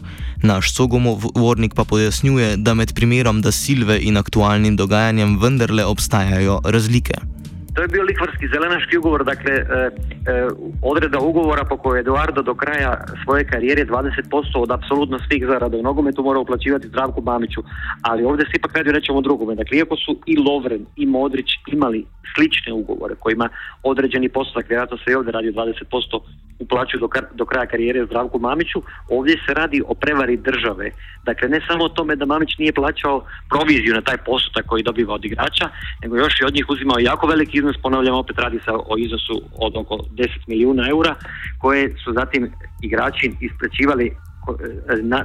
Naš 0.42 0.72
sogovornik 0.72 1.74
pa 1.74 1.84
pojasnjuje, 1.84 2.56
da 2.56 2.74
med 2.74 2.94
primerom 2.94 3.42
da 3.42 3.52
Silve 3.52 4.00
in 4.00 4.16
aktualnim 4.16 4.76
dogajanjem 4.76 5.38
vendarle 5.38 5.84
obstajajo 5.84 6.60
razlike. 6.64 7.37
To 7.78 7.82
je 7.82 7.88
bio 7.88 8.02
likvarski 8.02 8.48
zelenaški 8.54 8.98
ugovor, 8.98 9.24
dakle 9.24 9.52
e, 9.52 9.62
e, 9.62 10.48
odreda 10.82 11.18
ugovora 11.18 11.64
po 11.64 11.76
kojoj 11.76 12.00
Eduardo 12.00 12.42
do 12.42 12.54
kraja 12.54 13.04
svoje 13.24 13.44
karijere 13.44 13.86
20% 13.86 14.58
od 14.58 14.70
apsolutno 14.70 15.18
svih 15.18 15.46
zarada 15.46 15.76
u 15.76 15.82
nogometu 15.82 16.22
mora 16.22 16.40
uplaćivati 16.40 16.88
Zdravku 16.88 17.22
Mamiću, 17.22 17.62
ali 18.02 18.24
ovdje 18.24 18.46
se 18.46 18.52
ipak 18.56 18.76
radi 18.76 19.00
o 19.10 19.20
drugome. 19.20 19.54
Dakle, 19.54 19.78
iako 19.78 19.96
su 19.96 20.18
i 20.26 20.36
Lovren 20.36 20.86
i 20.96 21.06
Modrić 21.06 21.46
imali 21.66 22.06
slične 22.34 22.72
ugovore 22.72 23.14
kojima 23.14 23.48
određeni 23.82 24.28
postotak, 24.28 24.68
vjerojatno 24.68 24.96
se 24.96 25.12
i 25.12 25.14
ovdje 25.14 25.32
radi 25.32 25.48
o 25.48 25.52
20% 25.52 26.20
uplaćuju 26.58 27.00
do, 27.00 27.08
do 27.34 27.44
kraja 27.44 27.66
karijere 27.66 28.06
Zdravku 28.06 28.38
Mamiću, 28.38 28.82
ovdje 29.08 29.36
se 29.46 29.54
radi 29.54 29.82
o 29.86 29.94
prevari 29.94 30.36
države. 30.36 30.90
Dakle, 31.24 31.48
ne 31.48 31.60
samo 31.68 31.84
o 31.84 31.88
tome 31.88 32.16
da 32.16 32.26
Mamić 32.26 32.58
nije 32.58 32.72
plaćao 32.72 33.24
proviziju 33.50 33.94
na 33.94 34.00
taj 34.00 34.16
postotak 34.16 34.66
koji 34.66 34.82
dobiva 34.82 35.14
od 35.14 35.24
igrača, 35.24 35.68
nego 36.02 36.16
još 36.16 36.40
i 36.40 36.44
od 36.44 36.54
njih 36.54 36.66
uzimao 36.68 36.98
jako 36.98 37.26
veliki 37.26 37.58
iznos, 37.58 37.76
ponavljam, 37.82 38.14
opet 38.14 38.38
radi 38.38 38.58
se 38.58 38.70
o 38.70 38.94
iznosu 38.98 39.42
od 39.58 39.76
oko 39.76 39.94
10 39.94 40.28
milijuna 40.46 40.88
eura, 40.88 41.14
koje 41.58 41.94
su 42.04 42.12
zatim 42.12 42.52
igrači 42.82 43.32
isplaćivali 43.40 44.16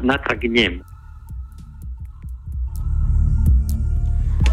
natrag 0.02 0.44
njemu. 0.44 0.93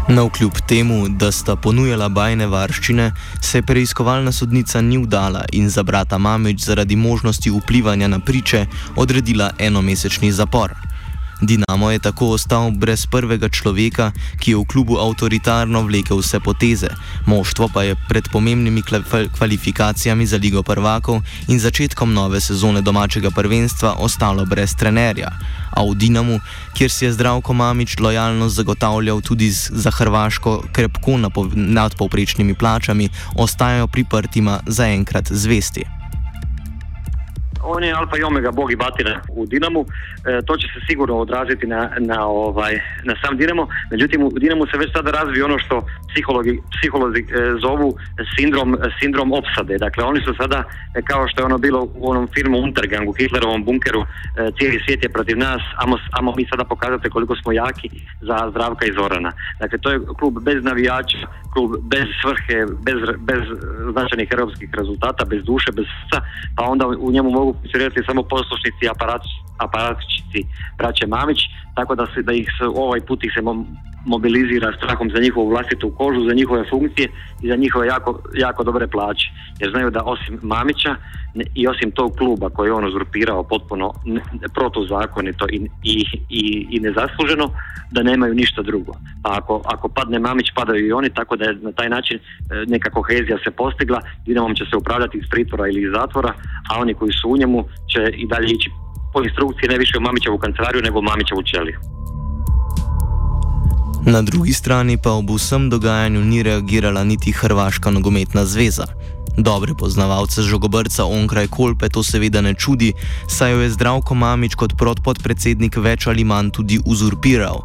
Na 0.07 0.23
vkljub 0.23 0.51
temu, 0.67 1.09
da 1.09 1.31
sta 1.31 1.55
ponujala 1.55 2.09
bajne 2.09 2.47
varščine, 2.47 3.11
se 3.41 3.61
preiskovalna 3.61 4.31
sodnica 4.31 4.81
ni 4.81 4.97
vdala 4.97 5.45
in 5.51 5.69
za 5.69 5.83
brata 5.83 6.17
Mamič 6.17 6.65
zaradi 6.65 6.95
možnosti 6.95 7.51
vplivanja 7.51 8.07
na 8.07 8.19
priče 8.19 8.65
odredila 8.95 9.51
enomesečni 9.59 10.31
zapor. 10.31 10.73
Dinamo 11.41 11.91
je 11.91 11.99
tako 11.99 12.27
ostal 12.37 12.71
brez 12.71 13.05
prvega 13.05 13.49
človeka, 13.49 14.11
ki 14.39 14.51
je 14.51 14.57
v 14.57 14.65
klubu 14.65 14.97
avtoritarno 15.01 15.81
vlekel 15.81 16.21
vse 16.21 16.39
poteze, 16.39 16.89
moštvo 17.25 17.69
pa 17.73 17.83
je 17.83 17.95
pred 18.09 18.29
pomembnimi 18.29 18.83
kvalifikacijami 19.37 20.25
za 20.25 20.37
Ligo 20.37 20.63
prvakov 20.63 21.21
in 21.47 21.59
začetkom 21.59 22.13
nove 22.13 22.41
sezone 22.41 22.81
domačega 22.81 23.31
prvenstva 23.31 23.95
ostalo 23.97 24.45
brez 24.45 24.75
trenerja. 24.77 25.31
A 25.71 25.81
v 25.81 25.95
Dinamu, 25.95 26.39
kjer 26.77 26.91
si 26.91 27.05
je 27.05 27.13
zdravko 27.13 27.53
Mamič 27.53 27.97
lojalnost 27.99 28.55
zagotavljal 28.55 29.21
tudi 29.21 29.49
za 29.51 29.91
Hrvaško 29.91 30.63
krepko 30.71 31.17
nadpovprečnimi 31.55 32.53
plačami, 32.53 33.09
ostajajo 33.35 33.87
priprtima 33.87 34.59
zaenkrat 34.67 35.31
zvesti. 35.31 36.00
On 37.63 37.83
je 37.83 37.93
alfa 37.93 38.17
i 38.17 38.23
omega 38.23 38.51
bog 38.51 38.71
i 38.71 38.75
batina 38.75 39.21
u 39.29 39.45
Dinamu, 39.45 39.85
e, 39.85 40.41
to 40.45 40.57
će 40.57 40.67
se 40.67 40.79
sigurno 40.89 41.15
odraziti 41.17 41.67
na, 41.67 41.89
na, 41.99 42.25
ovaj, 42.25 42.73
na 43.03 43.15
sam 43.21 43.37
Dinamo, 43.37 43.67
međutim 43.91 44.23
u 44.23 44.29
Dinamu 44.29 44.65
se 44.65 44.77
već 44.77 44.91
sada 44.93 45.11
razvije 45.11 45.45
ono 45.45 45.59
što 45.59 45.85
psihologi, 46.09 46.61
psiholozi 46.77 47.19
e, 47.19 47.25
zovu 47.61 47.95
sindrom, 48.35 48.77
sindrom 48.99 49.33
opsade, 49.33 49.77
dakle 49.77 50.03
oni 50.03 50.19
su 50.21 50.33
sada 50.41 50.63
e, 50.95 51.01
kao 51.01 51.27
što 51.27 51.41
je 51.41 51.45
ono 51.45 51.57
bilo 51.57 51.87
u 51.95 52.09
onom 52.09 52.27
filmu 52.35 52.57
Untergang 52.57 53.09
u 53.09 53.13
Hitlerovom 53.13 53.63
bunkeru, 53.63 54.05
cijeli 54.57 54.81
svijet 54.85 55.03
je 55.03 55.09
protiv 55.09 55.37
nas, 55.37 55.61
amo, 55.83 55.97
amo 56.11 56.33
mi 56.37 56.45
sada 56.51 56.63
pokazate 56.63 57.09
koliko 57.09 57.35
smo 57.35 57.51
jaki 57.51 57.89
za 58.21 58.37
Zdravka 58.51 58.85
i 58.85 58.93
Zorana. 58.93 59.31
Dakle 59.59 59.77
to 59.77 59.91
je 59.91 59.99
klub 60.19 60.33
bez 60.43 60.63
navijača, 60.63 61.17
klub 61.53 61.71
bez 61.81 62.05
svrhe, 62.21 62.57
bez, 62.87 62.97
bez 63.19 63.41
značajnih 63.91 64.29
europskih 64.31 64.69
rezultata, 64.73 65.25
bez 65.25 65.43
duše, 65.43 65.71
bez 65.71 65.85
srca, 65.85 66.25
pa 66.55 66.63
onda 66.63 66.87
u 66.87 67.11
njemu 67.11 67.31
mogu 67.31 67.50
funkcionirati 67.59 68.07
samo 68.07 68.21
poslušnici 68.33 68.89
aparat, 68.93 69.23
aparatčici 69.65 70.39
braće 70.77 71.07
Mamić, 71.07 71.39
tako 71.75 71.95
da, 71.95 72.05
se, 72.13 72.21
da 72.21 72.33
ih 72.33 72.47
ovaj 72.75 73.01
put 73.01 73.23
ih 73.23 73.31
se 73.35 73.41
mobilizira 74.05 74.73
strahom 74.77 75.09
za 75.15 75.21
njihovu 75.21 75.49
vlastitu 75.49 75.93
kožu, 75.97 76.25
za 76.27 76.33
njihove 76.33 76.63
funkcije 76.69 77.07
i 77.43 77.47
za 77.47 77.55
njihove 77.55 77.87
jako, 77.87 78.19
jako 78.37 78.63
dobre 78.63 78.87
plaće. 78.87 79.27
Jer 79.59 79.71
znaju 79.71 79.89
da 79.89 80.03
osim 80.03 80.39
Mamića 80.41 80.95
i 81.55 81.67
osim 81.67 81.91
tog 81.91 82.15
kluba 82.17 82.49
koji 82.49 82.67
je 82.69 82.73
on 82.73 82.85
uzurpirao 82.85 83.43
potpuno 83.43 83.93
protuzakonito 84.53 85.45
i, 85.51 85.69
i, 85.83 86.05
i, 86.29 86.67
i 86.69 86.79
nezasluženo, 86.79 87.49
da 87.91 88.03
nemaju 88.03 88.33
ništa 88.33 88.61
drugo. 88.61 88.93
Pa 89.23 89.37
ako, 89.37 89.61
ako 89.65 89.89
padne 89.89 90.19
Mamić, 90.19 90.47
padaju 90.55 90.87
i 90.87 90.91
oni, 90.91 91.09
tako 91.09 91.35
da 91.35 91.45
je 91.45 91.55
na 91.61 91.71
taj 91.71 91.89
način 91.89 92.17
e, 92.17 92.21
neka 92.67 92.89
kohezija 92.89 93.37
se 93.43 93.51
postigla, 93.51 94.01
Dinamom 94.25 94.55
će 94.55 94.65
se 94.65 94.77
upravljati 94.77 95.17
iz 95.17 95.23
pritvora 95.29 95.67
ili 95.67 95.81
iz 95.81 95.91
zatvora, 95.95 96.33
a 96.69 96.79
oni 96.79 96.93
koji 96.93 97.11
su 97.11 97.29
u 97.29 97.37
njemu 97.37 97.63
će 97.63 98.09
i 98.13 98.27
dalje 98.27 98.47
ići 98.51 98.69
po 99.13 99.23
instrukciji 99.23 99.69
ne 99.69 99.77
više 99.77 99.97
u 99.97 100.01
Mamićevu 100.01 100.37
kancelariju 100.37 100.81
nego 100.81 100.99
u 100.99 101.07
Mamićevu 101.09 101.43
ćeliju. 101.43 101.79
Na 104.05 104.21
drugi 104.21 104.53
strani 104.53 104.97
pa 105.03 105.11
ob 105.11 105.29
vsem 105.29 105.69
dogajanju 105.69 106.21
ni 106.21 106.43
reagirala 106.43 107.03
niti 107.03 107.31
Hrvaška 107.31 107.91
nogometna 107.91 108.45
zveza. 108.45 108.85
Dobre 109.37 109.73
poznavalce 109.79 110.41
žogobrca 110.41 111.05
onkraj 111.05 111.47
Kolpe 111.47 111.89
to 111.89 112.03
seveda 112.03 112.41
ne 112.41 112.53
čudi, 112.53 112.93
saj 113.27 113.51
jo 113.51 113.61
je 113.61 113.69
zdravko 113.69 114.15
Mamič 114.15 114.55
kot 114.55 114.73
podpredsednik 115.03 115.77
več 115.77 116.07
ali 116.07 116.23
manj 116.23 116.49
tudi 116.49 116.79
uzurpiral. 116.85 117.61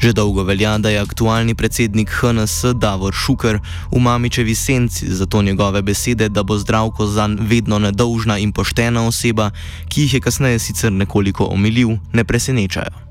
Že 0.00 0.12
dolgo 0.12 0.42
velja, 0.48 0.78
da 0.78 0.88
je 0.88 1.00
aktualni 1.00 1.54
predsednik 1.54 2.08
HNS 2.08 2.64
Davor 2.74 3.12
Šuker 3.12 3.58
v 3.92 4.00
mamičevi 4.00 4.54
senci, 4.54 5.12
zato 5.12 5.42
njegove 5.42 5.82
besede, 5.82 6.28
da 6.28 6.42
bo 6.42 6.56
zdravko 6.58 7.06
zanj 7.06 7.36
vedno 7.40 7.78
nedolžna 7.78 8.38
in 8.38 8.52
poštena 8.52 9.04
oseba, 9.06 9.50
ki 9.88 10.02
jih 10.02 10.14
je 10.14 10.20
kasneje 10.20 10.58
sicer 10.58 10.92
nekoliko 10.92 11.44
omilil, 11.52 11.98
ne 12.12 12.24
presenečajo. 12.24 13.09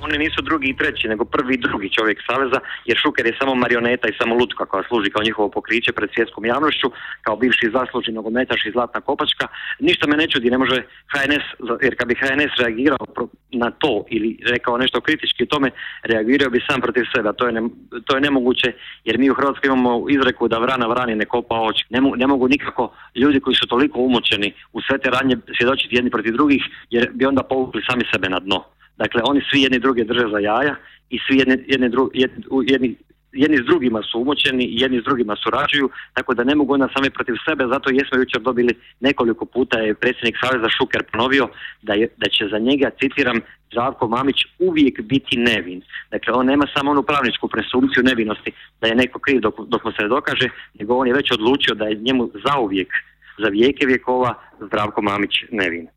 Oni 0.00 0.18
nisu 0.18 0.42
drugi 0.42 0.68
i 0.68 0.76
treći, 0.76 1.08
nego 1.08 1.24
prvi 1.24 1.54
i 1.54 1.62
drugi 1.66 1.88
čovjek 1.98 2.18
Saveza, 2.26 2.60
jer 2.84 2.96
Šuker 3.02 3.26
je 3.26 3.38
samo 3.40 3.54
marioneta 3.54 4.08
i 4.08 4.18
samo 4.20 4.34
lutka 4.34 4.66
koja 4.66 4.82
služi 4.88 5.10
kao 5.10 5.22
njihovo 5.22 5.48
pokriće 5.48 5.92
pred 5.92 6.10
svjetskom 6.14 6.44
javnošću, 6.44 6.88
kao 7.22 7.36
bivši 7.36 7.70
zaslužni 7.72 8.12
nogometaš 8.14 8.66
i 8.66 8.70
zlatna 8.70 9.00
kopačka. 9.00 9.46
Ništa 9.78 10.06
me 10.06 10.16
ne 10.16 10.26
čudi, 10.26 10.50
ne 10.50 10.58
može 10.58 10.82
HNS, 11.12 11.46
jer 11.82 11.96
kad 11.98 12.08
bi 12.08 12.14
HNS 12.14 12.52
reagirao 12.58 12.98
na 13.52 13.70
to 13.70 14.04
ili 14.10 14.38
rekao 14.52 14.78
nešto 14.78 15.00
kritički 15.00 15.42
o 15.42 15.46
tome, 15.46 15.70
reagirao 16.02 16.50
bi 16.50 16.66
sam 16.70 16.80
protiv 16.80 17.04
sebe, 17.14 17.32
to 17.36 17.46
je, 17.46 17.52
ne, 17.52 17.62
to 18.06 18.16
je 18.16 18.20
nemoguće, 18.20 18.72
jer 19.04 19.18
mi 19.18 19.30
u 19.30 19.34
Hrvatskoj 19.34 19.68
imamo 19.68 20.06
izreku 20.10 20.48
da 20.48 20.58
vrana 20.58 20.86
vrani 20.86 21.14
ne 21.14 21.24
kopa 21.24 21.54
oči. 21.54 21.84
Ne, 21.90 22.00
ne 22.16 22.26
mogu 22.26 22.48
nikako 22.48 22.92
ljudi 23.14 23.40
koji 23.40 23.54
su 23.54 23.66
toliko 23.66 24.00
umočeni 24.00 24.52
u 24.72 24.80
sve 24.80 24.98
te 24.98 25.10
radnje 25.10 25.36
svjedočiti 25.58 25.96
jedni 25.96 26.10
protiv 26.10 26.32
drugih, 26.32 26.62
jer 26.90 27.10
bi 27.14 27.26
onda 27.26 27.42
povukli 27.42 27.82
sami 27.90 28.04
sebe 28.12 28.28
na 28.28 28.38
dno. 28.38 28.77
Dakle, 28.98 29.22
oni 29.24 29.40
svi 29.50 29.62
jedni 29.62 29.78
druge 29.78 30.04
drže 30.04 30.26
za 30.32 30.38
jaja 30.38 30.74
i 31.10 31.18
svi 31.26 31.38
jedni, 31.38 31.56
jedni, 31.66 31.90
jedni, 32.66 32.96
jedni 33.32 33.56
s 33.56 33.66
drugima 33.66 34.02
su 34.02 34.20
umoćeni 34.20 34.64
i 34.64 34.80
jedni 34.80 35.00
s 35.00 35.04
drugima 35.04 35.36
surađuju, 35.36 35.90
tako 36.14 36.34
da 36.34 36.44
ne 36.44 36.54
mogu 36.54 36.74
onda 36.74 36.88
sami 36.96 37.10
protiv 37.10 37.34
sebe, 37.48 37.64
zato 37.72 37.90
jesmo 37.90 38.18
jučer 38.18 38.40
dobili 38.42 38.74
nekoliko 39.00 39.44
puta 39.44 39.78
je 39.78 39.94
predsjednik 39.94 40.36
Saveza 40.42 40.68
Šuker 40.76 41.02
ponovio 41.12 41.48
da, 41.82 41.92
je, 41.92 42.08
da 42.16 42.28
će 42.28 42.48
za 42.52 42.58
njega, 42.58 42.90
citiram, 43.00 43.40
Zdravko 43.72 44.08
Mamić 44.08 44.36
uvijek 44.58 45.00
biti 45.02 45.36
nevin. 45.36 45.82
Dakle, 46.10 46.32
on 46.34 46.46
nema 46.46 46.66
samo 46.76 46.90
onu 46.90 47.02
pravničku 47.02 47.48
presumpciju 47.48 48.02
nevinosti 48.02 48.50
da 48.80 48.86
je 48.86 48.94
neko 48.94 49.18
kriv 49.18 49.40
dok, 49.40 49.54
dok 49.66 49.84
mu 49.84 49.92
se 49.92 50.08
dokaže, 50.08 50.48
nego 50.78 50.96
on 50.96 51.06
je 51.06 51.14
već 51.14 51.32
odlučio 51.32 51.74
da 51.74 51.84
je 51.84 51.94
njemu 51.94 52.30
zauvijek, 52.46 52.88
za 53.38 53.48
vijeke 53.48 53.86
vjekova 53.86 54.34
Zdravko 54.66 55.02
Mamić 55.02 55.30
nevin. 55.50 55.88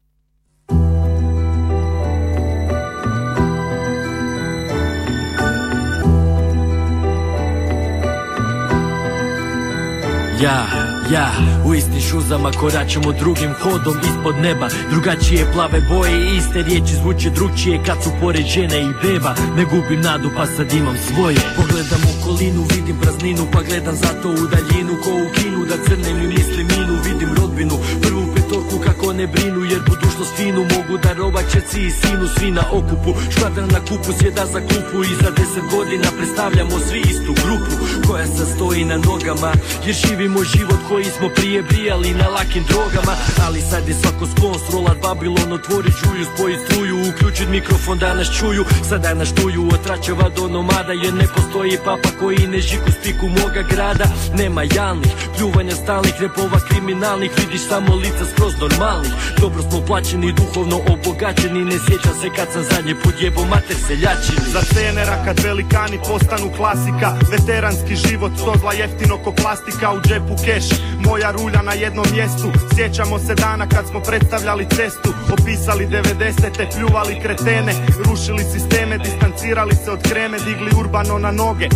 Ja, 10.43 10.65
ja, 11.12 11.32
u 11.65 11.73
istim 11.73 12.01
šuzama 12.10 12.51
koračamo 12.51 13.12
drugim 13.12 13.54
hodom 13.62 13.95
ispod 14.01 14.36
neba. 14.36 14.67
Drugačije 14.91 15.51
plave 15.54 15.82
boje 15.89 16.15
i 16.21 16.38
iste 16.38 16.63
riječi 16.63 16.95
zvuče 17.01 17.30
drugčije 17.30 17.84
kad 17.86 18.04
su 18.04 18.10
pored 18.21 18.45
žene 18.45 18.80
i 18.82 18.93
beba. 19.01 19.36
Ne 19.58 19.63
gubim 19.65 20.01
nadu 20.01 20.30
pa 20.38 20.45
sad 20.45 20.73
imam 20.73 20.97
svoje. 21.08 21.38
Pogledam 21.58 22.01
okolinu, 22.12 22.62
vidim 22.75 22.97
prazninu 23.01 23.43
pa 23.54 23.62
gledam 23.62 23.95
zato 23.95 24.30
u 24.30 24.47
daljinu. 24.54 24.93
Ko 25.04 25.10
u 25.10 25.27
kinu 25.36 25.65
da 25.65 25.75
crnem 25.86 26.17
i 26.21 26.27
mislim 26.27 26.67
minu, 26.67 26.95
vidim 27.06 27.30
rodbinu 27.38 27.75
Prvu 28.01 28.40
petorku 28.51 28.79
kako 28.85 29.13
ne 29.13 29.27
brinu 29.27 29.65
jer 29.65 29.81
budućnost 29.89 30.35
finu 30.37 30.61
Mogu 30.61 30.97
darovat 31.03 31.45
čeci 31.53 31.81
i 31.81 31.91
sinu 31.91 32.27
svi 32.37 32.51
na 32.51 32.63
okupu. 32.71 33.11
Škvadran 33.31 33.69
na 33.69 33.79
kupu 33.79 34.11
sjeda 34.19 34.45
za 34.45 34.59
klupu 34.59 35.03
i 35.03 35.15
za 35.23 35.29
deset 35.37 35.65
godina 35.71 36.07
predstavljamo 36.17 36.79
svi 36.79 36.99
istu 36.99 37.31
grupu 37.43 37.73
Koja 38.07 38.27
se 38.27 38.45
stoji 38.55 38.85
na 38.85 38.97
nogama. 38.97 39.51
Jer 39.85 39.95
živimo 39.95 40.43
život 40.43 40.79
koji 40.89 41.05
smo 41.05 41.27
prije 41.35 41.63
brijali 41.63 42.13
na 42.13 42.27
lakim 42.27 42.63
drogama. 42.69 43.13
Ali 43.45 43.61
sad 43.61 43.87
je 43.87 43.93
svako 43.93 44.25
sklon 44.31 44.59
srolat 44.69 44.97
Babilon 45.01 45.53
Otvori 45.53 45.91
čuju, 45.99 46.25
spoji 46.33 46.55
struju 46.65 46.95
Uključit 47.09 47.49
mikrofon 47.49 47.97
da 47.97 48.13
nas 48.13 48.29
čuju. 48.39 48.63
Sada 48.89 49.13
nas 49.13 49.27
štuju 49.27 49.63
od 49.73 49.83
tračeva 49.83 50.29
do 50.37 50.47
nomada 50.47 50.93
Jer 51.03 51.13
ne 51.13 51.27
postoji 51.35 51.77
papa 51.85 52.09
koji 52.19 52.47
ne 52.47 52.59
žiku 52.59 52.91
spiku 52.97 53.25
moga 53.27 53.61
grada. 53.71 54.05
Nema 54.37 54.63
jalnih, 54.75 55.11
pljuvanja 55.37 55.75
stalnih 55.75 56.15
Repova 56.21 56.59
kriminalnih, 56.69 57.31
vidiš 57.37 57.61
samo 57.69 57.95
lica 57.95 58.25
skroz 58.41 58.54
normalnih 58.60 59.12
Dobro 59.41 59.62
smo 59.62 59.86
plaćeni, 59.88 60.34
duhovno 60.34 60.77
obogaćeni. 60.93 61.65
Ne 61.65 61.77
sjećam 61.86 62.15
se 62.21 62.27
kad 62.36 62.47
sam 62.54 62.63
zadnji 62.63 62.95
put 63.04 63.13
jebo 63.21 63.41
mater 63.45 63.77
seljačini. 63.88 64.51
Za 64.54 64.62
scenera 64.62 65.15
kad 65.25 65.39
velikani 65.39 65.97
postanu 66.10 66.47
klasika 66.58 67.10
Veteranski 67.32 67.95
život, 67.95 68.32
stozla 68.41 68.73
jeftino 68.73 69.17
ko 69.23 69.32
plastika 69.32 69.93
u 69.93 70.01
džepu 70.08 70.36
keš. 70.45 70.65
Moja 71.06 71.32
rulja 71.32 71.62
na 71.62 71.73
jednom 71.73 72.06
mjestu 72.15 72.47
Sjećamo 72.75 73.19
se 73.19 73.34
dana 73.36 73.65
kad 73.73 73.88
smo 73.89 73.99
predstavljali 73.99 74.65
cestu. 74.75 75.10
Opisali 75.34 75.88
90. 75.88 76.75
pljuvali 76.75 77.19
kretene 77.23 77.73
Rušili 78.06 78.43
sisteme, 78.54 78.97
distancirali 78.97 79.75
se 79.75 79.91
od 79.91 80.01
kreme 80.10 80.38
Digli 80.45 80.71
urbano 80.80 81.17
na 81.17 81.32
noge. 81.32 81.67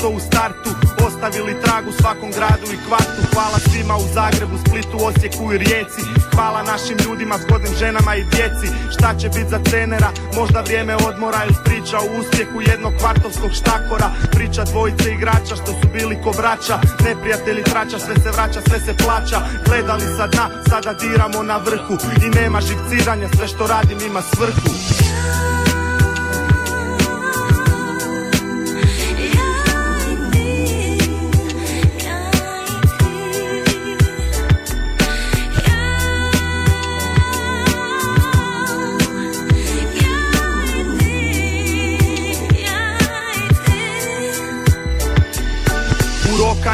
To 0.00 0.08
u 0.08 0.20
startu 0.20 0.70
Ostavili 1.06 1.60
tragu 1.64 1.90
svakom 2.00 2.30
gradu 2.36 2.66
i 2.74 2.78
kvartu. 2.86 3.20
Hvala 3.32 3.58
svima 3.58 3.96
u 3.96 4.06
Zagrebu, 4.14 4.56
Splitu, 4.64 4.96
Osijeku 5.08 5.52
i 5.52 5.58
Rijeci 5.58 5.91
Hvala 6.34 6.62
našim 6.62 6.96
ljudima, 7.04 7.38
zgodnim 7.38 7.74
ženama 7.74 8.16
i 8.16 8.24
djeci. 8.24 8.68
Šta 8.94 9.14
će 9.18 9.28
bit 9.28 9.48
za 9.50 9.58
trenera, 9.58 10.10
možda 10.36 10.60
vrijeme 10.60 10.94
odmora 10.96 11.40
Ili 11.44 11.56
priča 11.64 11.96
o 11.98 12.20
uspjehu 12.20 12.60
jednog 12.60 12.92
kvartovskog 13.00 13.50
štakora. 13.52 14.08
Priča 14.32 14.64
dvojice 14.64 15.12
igrača 15.12 15.54
što 15.56 15.66
su 15.66 15.86
bili 15.92 16.16
ko 16.24 16.30
braća 16.36 16.76
Neprijatelji 17.04 17.62
trača, 17.62 17.98
sve 17.98 18.14
se 18.14 18.30
vraća, 18.36 18.60
sve 18.68 18.78
se 18.80 18.94
plaća. 19.04 19.38
Gledali 19.66 20.06
sad 20.16 20.34
na, 20.34 20.46
sada 20.68 20.92
diramo 20.92 21.42
na 21.42 21.56
vrhu. 21.56 21.94
I 22.24 22.26
nema 22.40 22.60
živciranja, 22.60 23.28
sve 23.36 23.48
što 23.48 23.66
radim 23.66 23.98
ima 24.06 24.22
svrhu 24.22 24.72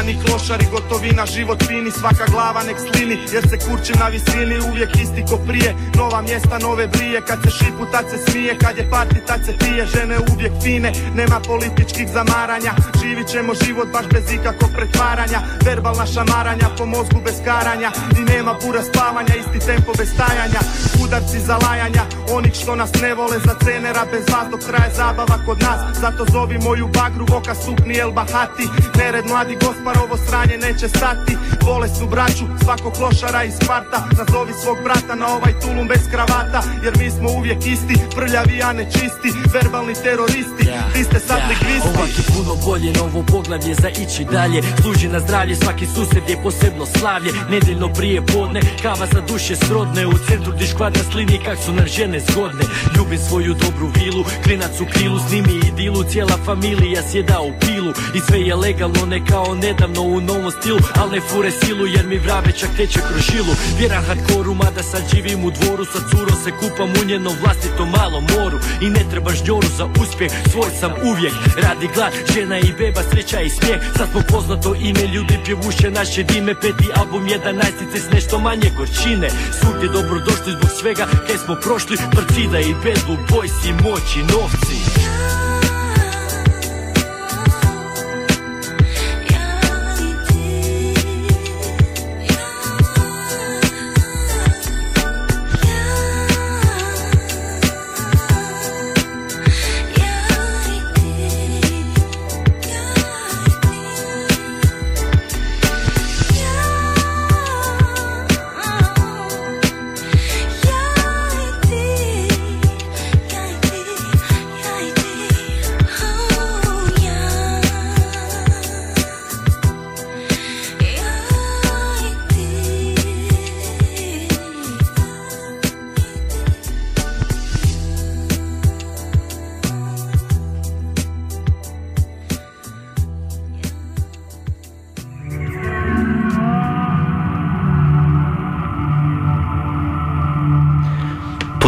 Ni 0.09 0.17
klošari, 0.25 0.65
gotovina, 0.71 1.25
život 1.25 1.63
fini. 1.67 1.91
Svaka 1.91 2.25
glava 2.31 2.63
nek 2.63 2.77
slini, 2.79 3.17
jer 3.33 3.43
se 3.49 3.57
kurči 3.57 3.93
na 3.99 4.07
visini. 4.07 4.57
Uvijek 4.69 4.95
isti 4.95 5.21
ko 5.29 5.37
prije, 5.47 5.75
nova 5.97 6.21
mjesta, 6.21 6.57
nove 6.59 6.87
brije 6.87 7.21
Kad 7.27 7.39
se 7.43 7.49
šipu, 7.57 7.85
tad 7.91 8.05
se 8.09 8.17
smije, 8.17 8.57
kad 8.57 8.77
je 8.77 8.89
parti, 8.89 9.19
tad 9.27 9.45
se 9.45 9.53
pije. 9.57 9.85
Žene 9.85 10.17
uvijek 10.33 10.53
fine, 10.63 10.91
nema 11.15 11.39
političkih 11.39 12.07
zamaranja. 12.17 12.71
Živit 13.01 13.27
ćemo 13.27 13.53
život 13.65 13.87
baš 13.93 14.05
bez 14.13 14.31
ikakvog 14.33 14.71
pretvaranja. 14.77 15.39
Verbalna 15.65 16.05
šamaranja, 16.05 16.67
po 16.77 16.85
mozgu 16.85 17.19
bez 17.25 17.37
karanja. 17.45 17.91
I 18.19 18.21
nema 18.31 18.53
pura 18.61 18.81
spavanja, 18.83 19.33
isti 19.35 19.59
tempo 19.67 19.91
bez 19.97 20.09
stajanja. 20.13 20.61
Udarci 21.03 21.39
za 21.39 21.57
lajanja, 21.63 22.03
onih 22.31 22.53
što 22.53 22.75
nas 22.75 22.91
ne 23.01 23.13
vole 23.13 23.37
Za 23.45 23.55
cenera 23.63 24.03
bez 24.11 24.25
vas 24.33 24.47
dok 24.51 24.61
traje 24.69 24.91
zabava 24.95 25.37
kod 25.45 25.61
nas. 25.61 25.79
Zato 26.01 26.25
zovi 26.31 26.57
moju 26.57 26.87
bagru, 26.87 27.25
voka 27.29 27.55
sukni 27.55 27.97
el 27.97 28.11
bahati. 28.11 28.65
Nered 28.97 29.25
mladi 29.27 29.55
gospar 29.65 29.98
ovo 30.03 30.17
sranje 30.27 30.57
neće 30.57 30.87
stati. 30.89 31.33
Vole 31.65 31.87
su 31.87 32.07
braću, 32.07 32.45
svakog 32.63 32.93
klošara 32.93 33.43
iz 33.43 33.53
Sparta. 33.61 33.99
Nazovi 34.17 34.53
svog 34.63 34.77
brata 34.83 35.15
na 35.15 35.27
ovaj 35.37 35.53
tulum 35.61 35.87
bez 35.87 36.03
kravata. 36.11 36.61
Jer 36.83 36.93
mi 36.99 37.09
smo 37.11 37.29
uvijek 37.37 37.57
isti, 37.65 37.95
prljavi 38.15 38.61
a 38.63 38.73
ne 38.73 38.85
čisti. 38.93 39.29
Verbalni 39.53 39.93
teroristi, 39.93 40.63
yeah, 40.63 40.95
vi 40.95 41.03
ste 41.03 41.19
sad 41.19 41.39
yeah. 41.39 41.87
Ovak 41.89 42.11
je 42.17 42.23
puno 42.33 42.53
bolje, 42.65 42.91
novo 42.93 43.23
poglavlje 43.31 43.73
za 43.73 43.89
ići 43.89 44.25
dalje. 44.31 44.61
Služi 44.81 45.07
na 45.07 45.19
zdravlje, 45.19 45.55
svaki 45.55 45.85
sused 45.85 46.23
je 46.29 46.43
posebno 46.43 46.85
slavlje. 46.85 47.31
Nedeljno 47.49 47.87
prije 47.93 48.25
podne, 48.25 48.61
kava 48.81 49.05
za 49.13 49.21
duše 49.21 49.55
srodne. 49.55 50.07
U 50.07 50.13
centru 50.27 50.51
gdje 50.53 50.67
škvadra 50.67 51.03
slini 51.11 51.39
kak 51.45 51.57
su 51.65 51.73
nam 51.73 51.87
žene 51.87 52.19
zgodne. 52.19 52.65
Ljubim 52.97 53.19
svoju 53.19 53.53
dobru 53.53 53.87
vilu, 53.95 54.23
klinac 54.43 54.81
u 54.81 54.85
krilu 54.93 55.19
Snimi 55.27 55.59
i 55.67 55.71
dilu, 55.71 56.03
cijela 56.03 56.37
familija 56.45 57.01
sjeda 57.11 57.39
u 57.41 57.51
pilu 57.59 57.91
I 58.15 58.19
sve 58.19 58.41
je 58.41 58.55
legalno, 58.55 59.05
ne 59.05 59.25
kao 59.25 59.55
nedavno 59.79 60.01
u 60.01 60.21
novom 60.21 60.51
stilu 60.51 60.79
Al 60.95 61.09
ne 61.09 61.21
fure 61.21 61.51
silu 61.51 61.87
jer 61.87 62.07
mi 62.07 62.17
vrave 62.17 62.51
čak 62.51 62.69
teče 62.77 62.99
kroz 63.09 63.21
žilu 63.31 63.53
Vjeran 63.79 64.03
hardkoru 64.03 64.53
mada 64.53 64.83
sad 64.83 65.03
živim 65.15 65.45
u 65.45 65.51
dvoru 65.51 65.85
Sa 65.85 65.99
curom 66.09 66.35
se 66.43 66.51
kupam 66.51 66.89
u 67.01 67.05
njenom 67.05 67.33
vlastitom 67.41 67.89
malom 67.89 68.23
moru. 68.35 68.57
I 68.81 68.89
ne 68.89 69.03
trebaš 69.09 69.39
njoru 69.47 69.67
za 69.77 69.85
uspjeh 70.01 70.31
Svoj 70.51 70.71
sam 70.79 70.91
uvijek. 71.09 71.33
Radi 71.63 71.87
glad, 71.95 72.13
žena 72.33 72.57
i 72.59 72.73
beba, 72.77 73.01
sreća 73.11 73.39
i 73.41 73.49
smijeh. 73.49 73.79
Sad 73.97 74.07
smo 74.11 74.21
poznato 74.31 74.75
ime, 74.75 75.05
ljudi 75.13 75.39
pjevuše 75.45 75.91
naše 75.91 76.23
dime. 76.23 76.53
Peti 76.61 76.87
album, 76.95 77.27
jedan 77.27 77.55
najstice 77.55 77.97
s 77.99 78.11
nešto 78.13 78.39
manje 78.39 78.69
gorčine. 78.77 79.29
Svugdje 79.59 79.87
dobro 79.89 80.19
došli 80.19 80.51
zbog 80.57 80.71
svega 80.79 81.05
Kaj 81.27 81.37
smo 81.37 81.55
prošli, 81.63 81.97
Torcida 82.15 82.59
i 82.59 82.73
Bad 82.73 82.99
Blue 83.05 83.23
Boys 83.29 83.69
i 83.69 83.71
moći, 83.73 84.19
novci 84.33 84.77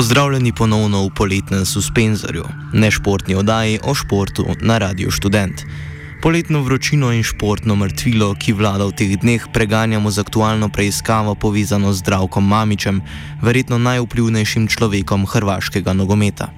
Pozdravljeni 0.01 0.49
ponovno 0.53 1.03
v 1.05 1.09
poletnem 1.13 1.65
suspenzorju, 1.65 2.43
nešportni 2.73 3.35
oddaji 3.35 3.79
o 3.83 3.93
športu 3.93 4.45
na 4.61 4.77
Radio 4.77 5.11
Student. 5.11 5.61
Poletno 6.21 6.63
vročino 6.63 7.11
in 7.13 7.21
športno 7.23 7.75
mrtvilo, 7.75 8.31
ki 8.33 8.55
vlada 8.57 8.87
v 8.89 8.95
teh 8.97 9.13
dneh, 9.21 9.45
preganjamo 9.53 10.09
z 10.09 10.25
aktualno 10.25 10.71
preiskavo 10.73 11.35
povezano 11.35 11.93
z 11.93 12.01
Zdravkom 12.01 12.47
Mamičem, 12.49 13.03
verjetno 13.45 13.77
najvplivnejšim 13.77 14.65
človekom 14.73 15.29
hrvaškega 15.29 15.93
nogometa. 15.93 16.49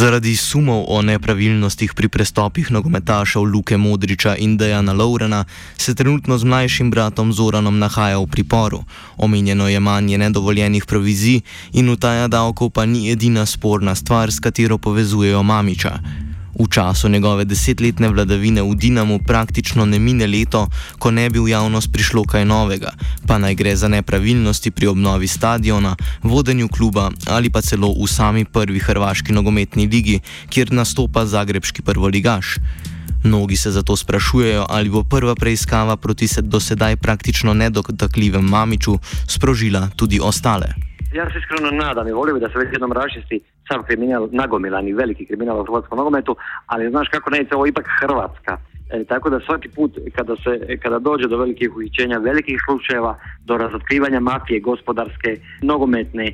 Zaradi 0.00 0.32
sumov 0.32 0.88
o 0.88 1.02
nepravilnostih 1.04 1.92
pri 1.92 2.08
prestopih 2.08 2.70
nogometašev 2.72 3.44
Luke 3.44 3.76
Modriča 3.76 4.32
in 4.36 4.56
Dejana 4.56 4.92
Laurena 4.96 5.44
se 5.76 5.94
trenutno 5.94 6.38
z 6.38 6.44
mlajšim 6.44 6.90
bratom 6.90 7.32
Zoranom 7.32 7.78
nahaja 7.78 8.16
v 8.18 8.26
priporu. 8.26 8.80
Omenjeno 9.16 9.68
je 9.68 9.80
manje 9.80 10.18
nedovoljenih 10.18 10.86
provizij 10.88 11.40
in 11.72 11.92
utaja 11.92 12.28
davkov 12.28 12.70
pa 12.70 12.86
ni 12.86 13.10
edina 13.12 13.46
sporna 13.46 13.94
stvar, 13.94 14.32
s 14.32 14.40
katero 14.40 14.78
povezujejo 14.78 15.42
Mamiča. 15.42 16.29
V 16.58 16.66
času 16.70 17.08
njegove 17.08 17.44
desetletne 17.44 18.08
vladavine 18.08 18.62
v 18.62 18.74
Dinamu 18.74 19.18
praktično 19.26 19.86
ne 19.86 19.98
mine 19.98 20.26
leto, 20.26 20.66
ko 20.98 21.10
ne 21.10 21.30
bi 21.30 21.38
v 21.38 21.48
javnost 21.48 21.92
prišlo 21.92 22.24
kaj 22.24 22.44
novega, 22.44 22.90
pa 23.26 23.38
naj 23.38 23.54
gre 23.54 23.76
za 23.76 23.88
nepravilnosti 23.88 24.70
pri 24.70 24.86
obnovi 24.86 25.26
stadiona, 25.26 25.96
vodenju 26.22 26.68
kluba 26.68 27.10
ali 27.30 27.50
pa 27.50 27.62
celo 27.62 27.94
v 27.94 28.06
sami 28.06 28.44
prvi 28.44 28.78
hrvaški 28.78 29.32
nogometni 29.32 29.86
ligi, 29.86 30.20
kjer 30.48 30.72
nastopa 30.72 31.26
zagrebski 31.26 31.82
prvoligaš. 31.82 32.58
Mnogi 33.24 33.56
se 33.56 33.70
zato 33.70 33.96
sprašujejo, 33.96 34.66
ali 34.68 34.88
bo 34.88 35.04
prva 35.04 35.34
preiskava 35.34 35.96
proti 35.96 36.26
do 36.42 36.60
sedaj 36.60 36.96
praktično 36.96 37.54
nedotakljivem 37.54 38.44
Mamiču 38.44 38.98
sprožila 39.28 39.88
tudi 39.96 40.20
ostale. 40.22 40.66
Ja 41.14 41.30
se 41.30 41.38
iskreno 41.38 41.70
nadam 41.70 42.08
i 42.08 42.12
volio 42.12 42.34
bi 42.34 42.40
da 42.40 42.48
se 42.48 42.58
već 42.58 42.68
jednom 42.72 42.92
rašisti 42.92 43.40
sav 43.68 43.82
kriminal, 43.82 44.28
nagomilani 44.32 44.92
veliki 44.92 45.26
kriminal 45.26 45.60
u 45.60 45.64
hrvatskom 45.64 45.98
nogometu, 45.98 46.36
ali 46.66 46.90
znaš 46.90 47.08
kako 47.08 47.30
neće 47.30 47.54
ovo 47.54 47.66
ipak 47.66 47.86
Hrvatska. 48.00 48.56
E, 48.90 49.04
tako 49.04 49.30
da 49.30 49.40
svaki 49.40 49.68
put 49.68 49.98
kada, 50.14 50.36
se, 50.36 50.78
kada 50.82 50.98
dođe 50.98 51.28
do 51.28 51.38
velikih 51.38 51.76
uhićenja, 51.76 52.18
velikih 52.18 52.58
slučajeva, 52.66 53.18
do 53.44 53.56
razotkrivanja 53.56 54.20
mafije, 54.20 54.60
gospodarske, 54.60 55.36
nogometne 55.62 56.32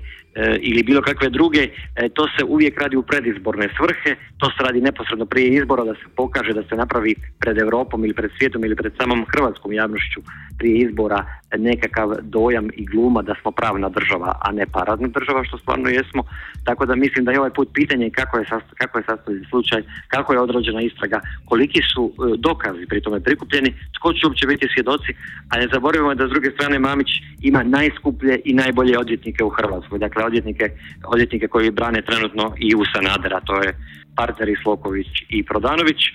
ili 0.60 0.82
bilo 0.82 1.02
kakve 1.02 1.28
druge, 1.30 1.62
e, 1.96 2.08
to 2.08 2.28
se 2.38 2.44
uvijek 2.44 2.80
radi 2.82 2.96
u 2.96 3.02
predizborne 3.02 3.68
svrhe, 3.76 4.16
to 4.38 4.46
se 4.50 4.60
radi 4.66 4.80
neposredno 4.80 5.26
prije 5.26 5.48
izbora 5.48 5.84
da 5.84 5.94
se 5.94 6.06
pokaže 6.16 6.52
da 6.52 6.62
se 6.62 6.74
napravi 6.76 7.14
pred 7.40 7.58
Europom 7.58 8.04
ili 8.04 8.14
pred 8.14 8.30
svijetom 8.38 8.64
ili 8.64 8.76
pred 8.76 8.92
samom 9.00 9.26
hrvatskom 9.32 9.72
javnošću 9.72 10.20
prije 10.58 10.76
izbora 10.78 11.24
nekakav 11.58 12.14
dojam 12.22 12.68
i 12.74 12.86
gluma 12.86 13.22
da 13.22 13.34
smo 13.40 13.50
pravna 13.50 13.88
država, 13.88 14.40
a 14.44 14.52
ne 14.52 14.66
paradna 14.66 15.08
država 15.08 15.44
što 15.44 15.58
stvarno 15.58 15.88
jesmo. 15.88 16.22
Tako 16.64 16.86
da 16.86 16.94
mislim 16.94 17.24
da 17.24 17.32
je 17.32 17.40
ovaj 17.40 17.50
put 17.50 17.68
pitanje 17.74 18.10
kako 18.10 18.38
je, 18.38 18.44
kako 18.74 18.98
je 18.98 19.04
sastavljen 19.08 19.44
slučaj, 19.50 19.82
kako 20.08 20.32
je 20.32 20.40
odrođena 20.40 20.80
istraga, 20.80 21.20
koliki 21.44 21.80
su 21.94 22.12
dokazi 22.38 22.86
pri 22.88 23.00
tome 23.00 23.20
prikupljeni, 23.20 23.74
tko 23.98 24.12
će 24.12 24.26
uopće 24.26 24.46
biti 24.46 24.68
svjedoci, 24.74 25.10
a 25.50 25.58
ne 25.58 25.68
zaboravimo 25.72 26.14
da 26.14 26.26
s 26.26 26.30
druge 26.30 26.50
strane 26.50 26.78
Mamić 26.78 27.10
ima 27.42 27.62
najskuplje 27.62 28.40
i 28.44 28.52
najbolje 28.54 28.98
odvjetnike 28.98 29.44
u 29.44 29.48
Hrvatskoj, 29.48 29.98
dakle 29.98 30.24
odvjetnike, 30.26 30.70
odvjetnike 31.04 31.48
koji 31.48 31.70
brane 31.70 32.02
trenutno 32.02 32.54
i 32.58 32.74
u 32.74 32.82
Sanadera, 32.94 33.40
to 33.40 33.62
je 33.62 33.76
partneri 34.16 34.54
Sloković 34.62 35.06
i 35.28 35.44
Prodanović, 35.44 36.00
e, 36.06 36.10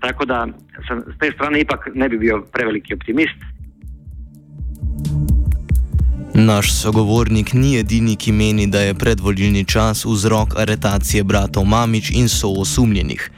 tako 0.00 0.24
da 0.24 0.46
sam, 0.88 1.00
s 1.14 1.18
te 1.18 1.30
strane 1.34 1.60
ipak 1.60 1.88
ne 1.94 2.08
bi 2.08 2.18
bio 2.18 2.44
preveliki 2.52 2.94
optimist. 2.94 3.38
Naš 6.34 6.72
sogovornik 6.82 7.52
ni 7.52 7.78
edini, 7.78 8.16
ki 8.16 8.32
meni, 8.32 8.66
da 8.66 8.80
je 8.80 8.94
predvolilni 8.94 9.64
čas 9.64 10.04
vzrok 10.04 10.58
aretacije 10.58 11.24
bratov 11.24 11.64
Mamič 11.64 12.10
in 12.10 12.28
soosumljenih. 12.28 13.30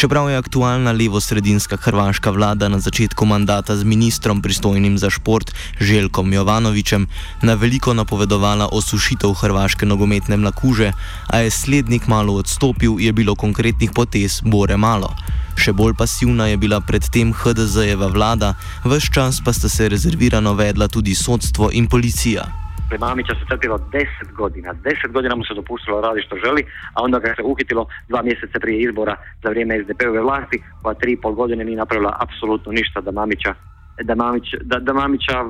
Čeprav 0.00 0.30
je 0.30 0.36
aktualna 0.36 0.92
levo-sredinska 0.96 1.76
hrvaška 1.76 2.30
vlada 2.32 2.68
na 2.72 2.78
začetku 2.80 3.26
mandata 3.28 3.76
z 3.76 3.84
ministrom 3.84 4.40
pristojnim 4.42 4.96
za 4.98 5.10
šport 5.10 5.52
Željkom 5.80 6.32
Jovanovičem 6.32 7.06
na 7.42 7.54
veliko 7.54 7.92
napovedovala 7.94 8.68
osušitev 8.72 9.32
hrvaške 9.32 9.86
nogometne 9.86 10.36
mlakuže, 10.36 10.92
a 11.26 11.38
je 11.38 11.50
slednik 11.50 12.06
malo 12.06 12.32
odstopil, 12.34 12.96
je 13.00 13.12
bilo 13.12 13.34
konkretnih 13.34 13.92
potez 13.92 14.40
bore 14.40 14.76
malo. 14.76 15.12
Še 15.60 15.76
bolj 15.76 15.92
pasivna 16.00 16.48
je 16.48 16.56
bila 16.56 16.80
predtem 16.80 17.36
HDZ-jeva 17.36 18.08
vlada, 18.08 18.54
vse 18.84 19.12
čas 19.12 19.44
pa 19.44 19.52
sta 19.52 19.68
se 19.68 19.88
rezervirano 19.88 20.56
vedla 20.56 20.88
tudi 20.88 21.14
sodstvo 21.14 21.68
in 21.76 21.92
policija. 21.92 22.59
Mamića 22.98 23.34
se 23.34 23.44
trpilo 23.48 23.78
deset 23.92 24.32
godina. 24.36 24.72
Deset 24.72 25.10
godina 25.12 25.34
mu 25.36 25.44
se 25.44 25.54
dopustilo 25.54 26.00
radi 26.00 26.22
što 26.22 26.36
želi, 26.44 26.62
a 26.94 27.02
onda 27.02 27.18
ga 27.18 27.34
se 27.36 27.42
uhitilo 27.42 27.86
dva 28.08 28.22
mjeseca 28.22 28.58
prije 28.60 28.80
izbora 28.80 29.16
za 29.42 29.48
vrijeme 29.50 29.82
SDP-ove 29.84 30.20
vlasti, 30.20 30.62
pa 30.82 30.94
tri 30.94 31.12
i 31.12 31.20
pol 31.20 31.32
godine 31.32 31.64
nije 31.64 31.76
napravila 31.76 32.16
apsolutno 32.20 32.72
ništa 32.72 33.00
da 33.00 33.10
Mamića, 33.10 33.54
da 34.02 34.14
Mamić, 34.14 34.44
da, 34.60 34.78
da 34.78 34.92
Mamića 34.92 35.44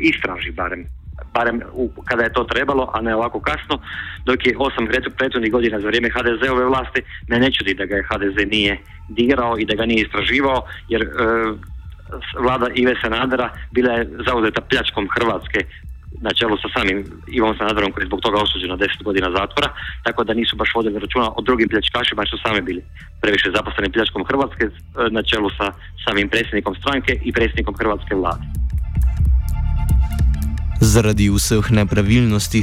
istraži 0.00 0.50
barem 0.50 0.86
barem 1.34 1.62
u, 1.72 1.90
kada 2.04 2.22
je 2.22 2.32
to 2.32 2.44
trebalo, 2.44 2.90
a 2.94 3.00
ne 3.00 3.14
ovako 3.14 3.40
kasno, 3.40 3.80
dok 4.24 4.46
je 4.46 4.56
osam 4.58 4.86
prethodnih 5.18 5.52
godina 5.52 5.80
za 5.80 5.86
vrijeme 5.86 6.10
HDZ-ove 6.10 6.64
vlasti, 6.64 7.02
me 7.28 7.38
ne 7.38 7.52
čudi 7.52 7.74
da 7.74 7.84
ga 7.84 7.96
je 7.96 8.06
HDZ 8.10 8.36
nije 8.50 8.78
dirao 9.08 9.58
i 9.58 9.64
da 9.64 9.74
ga 9.74 9.86
nije 9.86 10.02
istraživao, 10.02 10.62
jer 10.88 11.02
e, 11.02 11.08
vlada 12.40 12.66
Ive 12.74 12.94
Sanadera 13.02 13.50
bila 13.70 13.92
je 13.92 14.08
zauzeta 14.26 14.60
pljačkom 14.60 15.08
Hrvatske 15.14 15.60
na 16.20 16.30
čelu 16.38 16.56
sa 16.56 16.68
samim 16.76 16.98
Ivom 17.28 17.54
Sanaderom 17.58 17.92
koji 17.92 18.02
je 18.04 18.10
zbog 18.10 18.20
toga 18.20 18.38
osuđen 18.42 18.70
na 18.70 18.76
10 18.76 19.02
godina 19.02 19.28
zatvora, 19.38 19.68
tako 20.06 20.24
da 20.24 20.34
nisu 20.34 20.56
baš 20.56 20.70
vodili 20.74 20.98
računa 20.98 21.30
o 21.36 21.40
drugim 21.42 21.68
pljačkašima 21.68 22.26
što 22.26 22.36
sami 22.38 22.60
bili 22.60 22.82
previše 23.20 23.50
zaposleni 23.56 23.92
pljačkom 23.92 24.24
Hrvatske 24.24 24.64
e, 24.64 24.70
na 25.10 25.22
čelu 25.22 25.50
sa 25.58 25.66
samim 26.04 26.28
predsjednikom 26.28 26.74
stranke 26.74 27.12
i 27.24 27.32
predsjednikom 27.32 27.74
Hrvatske 27.80 28.14
vlade. 28.14 28.57
Zaradi 30.80 31.26
vseh 31.30 31.70
nepravilnosti, 31.70 32.62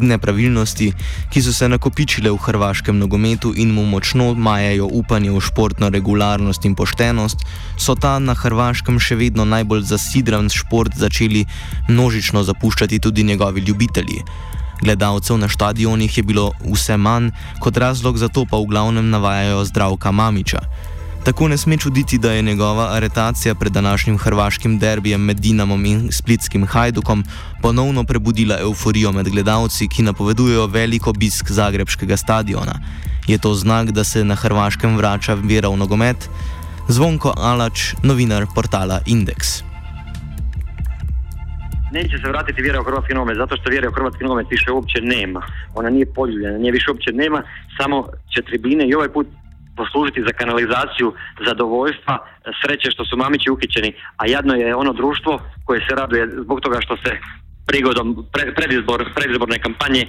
nepravilnosti, 0.00 0.92
ki 1.30 1.42
so 1.42 1.52
se 1.52 1.68
nakopičile 1.68 2.30
v 2.30 2.38
hrvaškem 2.40 2.98
nogometu 2.98 3.52
in 3.56 3.74
mu 3.74 3.84
močno 3.84 4.34
majajo 4.34 4.88
upanje 4.88 5.30
v 5.30 5.40
športno 5.40 5.90
regularnost 5.92 6.64
in 6.64 6.74
poštenost, 6.74 7.44
so 7.76 7.94
ta 7.94 8.18
na 8.18 8.34
hrvaškem 8.34 8.96
še 8.96 9.18
vedno 9.20 9.44
najbolj 9.44 9.84
zasidran 9.92 10.48
šport 10.48 10.96
začeli 10.96 11.44
množično 11.88 12.42
zapuščati 12.48 12.98
tudi 12.98 13.24
njegovi 13.24 13.60
ljubitelji. 13.60 14.24
Gledalcev 14.80 15.36
na 15.36 15.48
stadionih 15.48 16.16
je 16.16 16.22
bilo 16.22 16.52
vse 16.64 16.96
manj, 16.96 17.28
kot 17.60 17.76
razlog 17.76 18.16
za 18.16 18.28
to 18.28 18.46
pa 18.48 18.56
v 18.56 18.72
glavnem 18.72 19.10
navajajo 19.10 19.64
zdravka 19.64 20.10
Mamiča. 20.10 20.64
Tako 21.24 21.48
ne 21.48 21.56
sme 21.56 21.76
čuditi, 21.76 22.18
da 22.18 22.32
je 22.32 22.42
njegova 22.42 22.88
aretacija 22.92 23.54
pred 23.54 23.72
današnjim 23.72 24.18
hrvaškim 24.18 24.78
derbijem 24.78 25.20
med 25.20 25.36
Dinamom 25.36 25.84
in 25.84 26.12
splitskim 26.12 26.66
Hajdukom 26.66 27.24
ponovno 27.62 28.04
prebudila 28.04 28.58
euforijo 28.60 29.12
med 29.12 29.28
gledalci, 29.28 29.88
ki 29.88 30.02
napovedujejo 30.02 30.66
velik 30.66 31.06
obisk 31.06 31.50
zagrebskega 31.50 32.16
stadiona. 32.16 32.74
Je 33.26 33.38
to 33.38 33.54
znak, 33.54 33.90
da 33.90 34.04
se 34.04 34.24
na 34.24 34.34
Hrvaškem 34.34 34.96
vrača 34.96 35.34
vera 35.34 35.68
v 35.68 35.76
nogomet? 35.76 36.28
Zvonko 36.88 37.34
Alač, 37.36 37.94
novinar 38.02 38.46
portala 38.54 39.00
Index. 39.06 39.62
Neće 41.92 42.18
se 42.18 42.28
vratiti 42.28 42.62
vjera 42.62 42.80
u 42.80 42.84
hrvatski 42.84 43.14
nogomet, 43.14 43.36
zato 43.36 43.56
što 43.56 43.70
vjera 43.70 43.88
u 43.88 43.92
hrvatski 43.92 44.24
nogomet 44.24 44.46
više 44.50 44.72
uopće 44.72 45.00
nema. 45.02 45.42
Ona 45.74 45.90
nije 45.90 46.06
poljubljena, 46.14 46.58
nje 46.58 46.70
više 46.70 46.90
uopće 46.90 47.12
nema, 47.12 47.42
samo 47.78 48.06
će 48.34 48.42
tribine 48.42 48.88
i 48.88 48.94
ovaj 48.94 49.08
put 49.08 49.26
poslužiti 49.76 50.22
za 50.22 50.32
kanalizaciju 50.40 51.14
zadovoljstva, 51.46 52.14
sreće 52.62 52.90
što 52.90 53.04
su 53.04 53.16
mamići 53.16 53.50
uhićeni, 53.50 53.90
a 54.16 54.26
jadno 54.26 54.54
je 54.54 54.74
ono 54.74 54.92
društvo 54.92 55.40
koje 55.64 55.80
se 55.88 55.94
raduje 55.94 56.28
zbog 56.44 56.60
toga 56.60 56.78
što 56.80 56.96
se 56.96 57.10
prigodom 57.66 58.26
predizbor, 58.56 59.04
predizborne 59.14 59.58
kampanje 59.58 60.06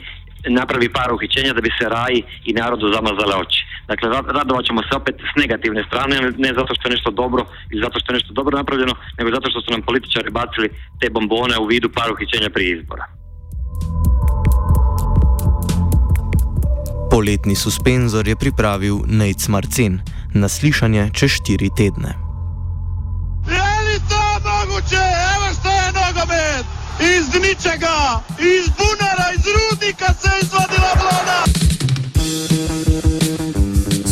napravi 0.49 0.89
par 0.89 1.13
uhićenja 1.13 1.53
da 1.53 1.61
bi 1.61 1.71
se 1.79 1.89
raji 1.89 2.23
i 2.45 2.53
narodu 2.53 2.93
zamazale 2.93 3.35
oči. 3.35 3.61
Dakle, 3.87 4.09
radovat 4.39 4.65
ćemo 4.65 4.81
se 4.81 4.95
opet 4.95 5.15
s 5.31 5.33
negativne 5.41 5.83
strane, 5.89 6.15
ne 6.37 6.51
zato 6.59 6.71
što 6.75 6.87
je 6.87 6.95
nešto 6.95 7.11
dobro 7.11 7.45
ili 7.71 7.83
zato 7.83 7.99
što 7.99 8.11
je 8.11 8.17
nešto 8.17 8.33
dobro 8.33 8.57
napravljeno, 8.57 8.93
nego 9.17 9.29
zato 9.29 9.49
što 9.49 9.61
su 9.61 9.71
nam 9.71 9.81
političari 9.81 10.29
bacili 10.31 10.69
te 10.99 11.09
bombone 11.09 11.55
u 11.57 11.65
vidu 11.65 11.89
par 11.89 12.11
uhićenja 12.11 12.49
prije 12.49 12.69
izbora. 12.77 13.20
Poletni 17.11 17.55
suspenzor 17.55 18.27
je 18.27 18.35
pripravil 18.35 19.03
Nec 19.07 19.47
Marcin 19.47 19.99
na 20.33 20.47
slišanje 20.47 21.09
čez 21.13 21.29
štiri 21.29 21.69
tedne. 21.77 22.15
Je 23.51 23.71
li 23.85 23.97
to 24.09 24.23
mogoče? 24.47 25.03
Evo 25.35 25.47
što 25.59 25.69
je 25.69 25.87
nogomet! 25.91 26.65
Iz 26.99 27.27
ničega, 27.35 28.23
iz 28.39 28.71
bunara, 28.77 29.27
iz 29.35 29.45
rudnika 29.55 30.13
se 30.21 30.27
je 30.27 30.39
izvadila 30.43 30.91
vlada! 31.01 31.43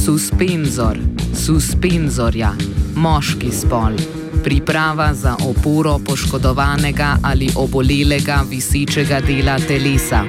Suspenzor, 0.05 0.97
suspenzorja, 1.45 2.51
moški 2.95 3.51
spol. 3.51 3.95
priprava 4.43 5.13
za 5.13 5.35
oporo 5.47 5.99
poškodovanega 6.05 7.17
ali 7.23 7.49
obolelega 7.55 8.43
visičega 8.49 9.19
dela 9.19 9.59
telesa, 9.67 10.23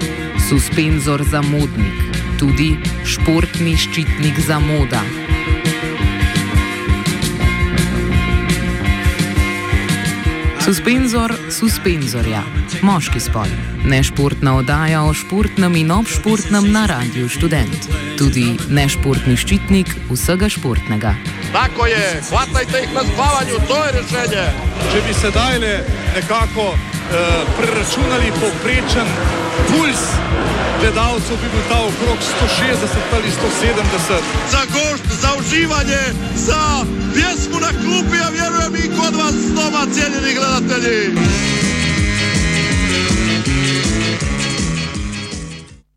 suspenzor 0.48 1.22
za 1.30 1.42
modnik, 1.42 2.09
tudi 2.40 2.70
športni 3.04 3.74
ščitnik 3.76 4.38
za 4.40 4.56
moda. 4.64 5.02
Suspenzor 10.64 11.34
suspenzorja, 11.52 12.40
moški 12.86 13.20
spol, 13.20 13.50
nešportna 13.84 14.54
oddaja 14.60 15.02
o 15.04 15.12
športnem 15.12 15.76
in 15.82 15.92
obšportnem 15.92 16.70
na 16.72 16.86
Radiu 16.88 17.28
Student, 17.28 17.90
tudi 18.16 18.54
nešportni 18.72 19.36
ščitnik 19.36 19.92
vsega 20.08 20.48
športnega. 20.48 21.12
Tako 21.52 21.90
je, 21.90 22.04
hvatajte 22.30 22.84
jih 22.86 22.96
na 22.96 23.04
spavanju, 23.10 23.60
to 23.68 23.82
je 23.84 23.92
rešenje. 23.98 24.48
Če 24.92 25.04
bi 25.04 25.18
sedaj 25.20 25.60
le 25.60 25.76
nekako 26.14 26.70
uh, 26.72 26.80
preračunali 27.58 28.32
povprečen 28.40 29.16
puls 29.68 30.08
gledalcev, 30.80 31.36
bi 31.42 31.48
bil 31.52 31.64
ta 31.68 31.78
okrog 31.90 32.18
160 32.20 33.14
ali 33.14 33.28
170. 33.30 34.22
Za 34.50 34.62
gošt, 34.74 35.04
za 35.22 35.30
uživanje, 35.40 36.02
za 36.36 36.62
pjesmu 37.14 37.58
na 37.66 37.72
klupi, 37.82 38.16
a 38.26 38.28
vjerujem 38.38 38.74
i 38.76 38.86
kod 38.98 39.14
vas 39.20 39.34
doma, 39.56 39.82
cijenjeni 39.94 40.34
gledatelji. 40.34 41.00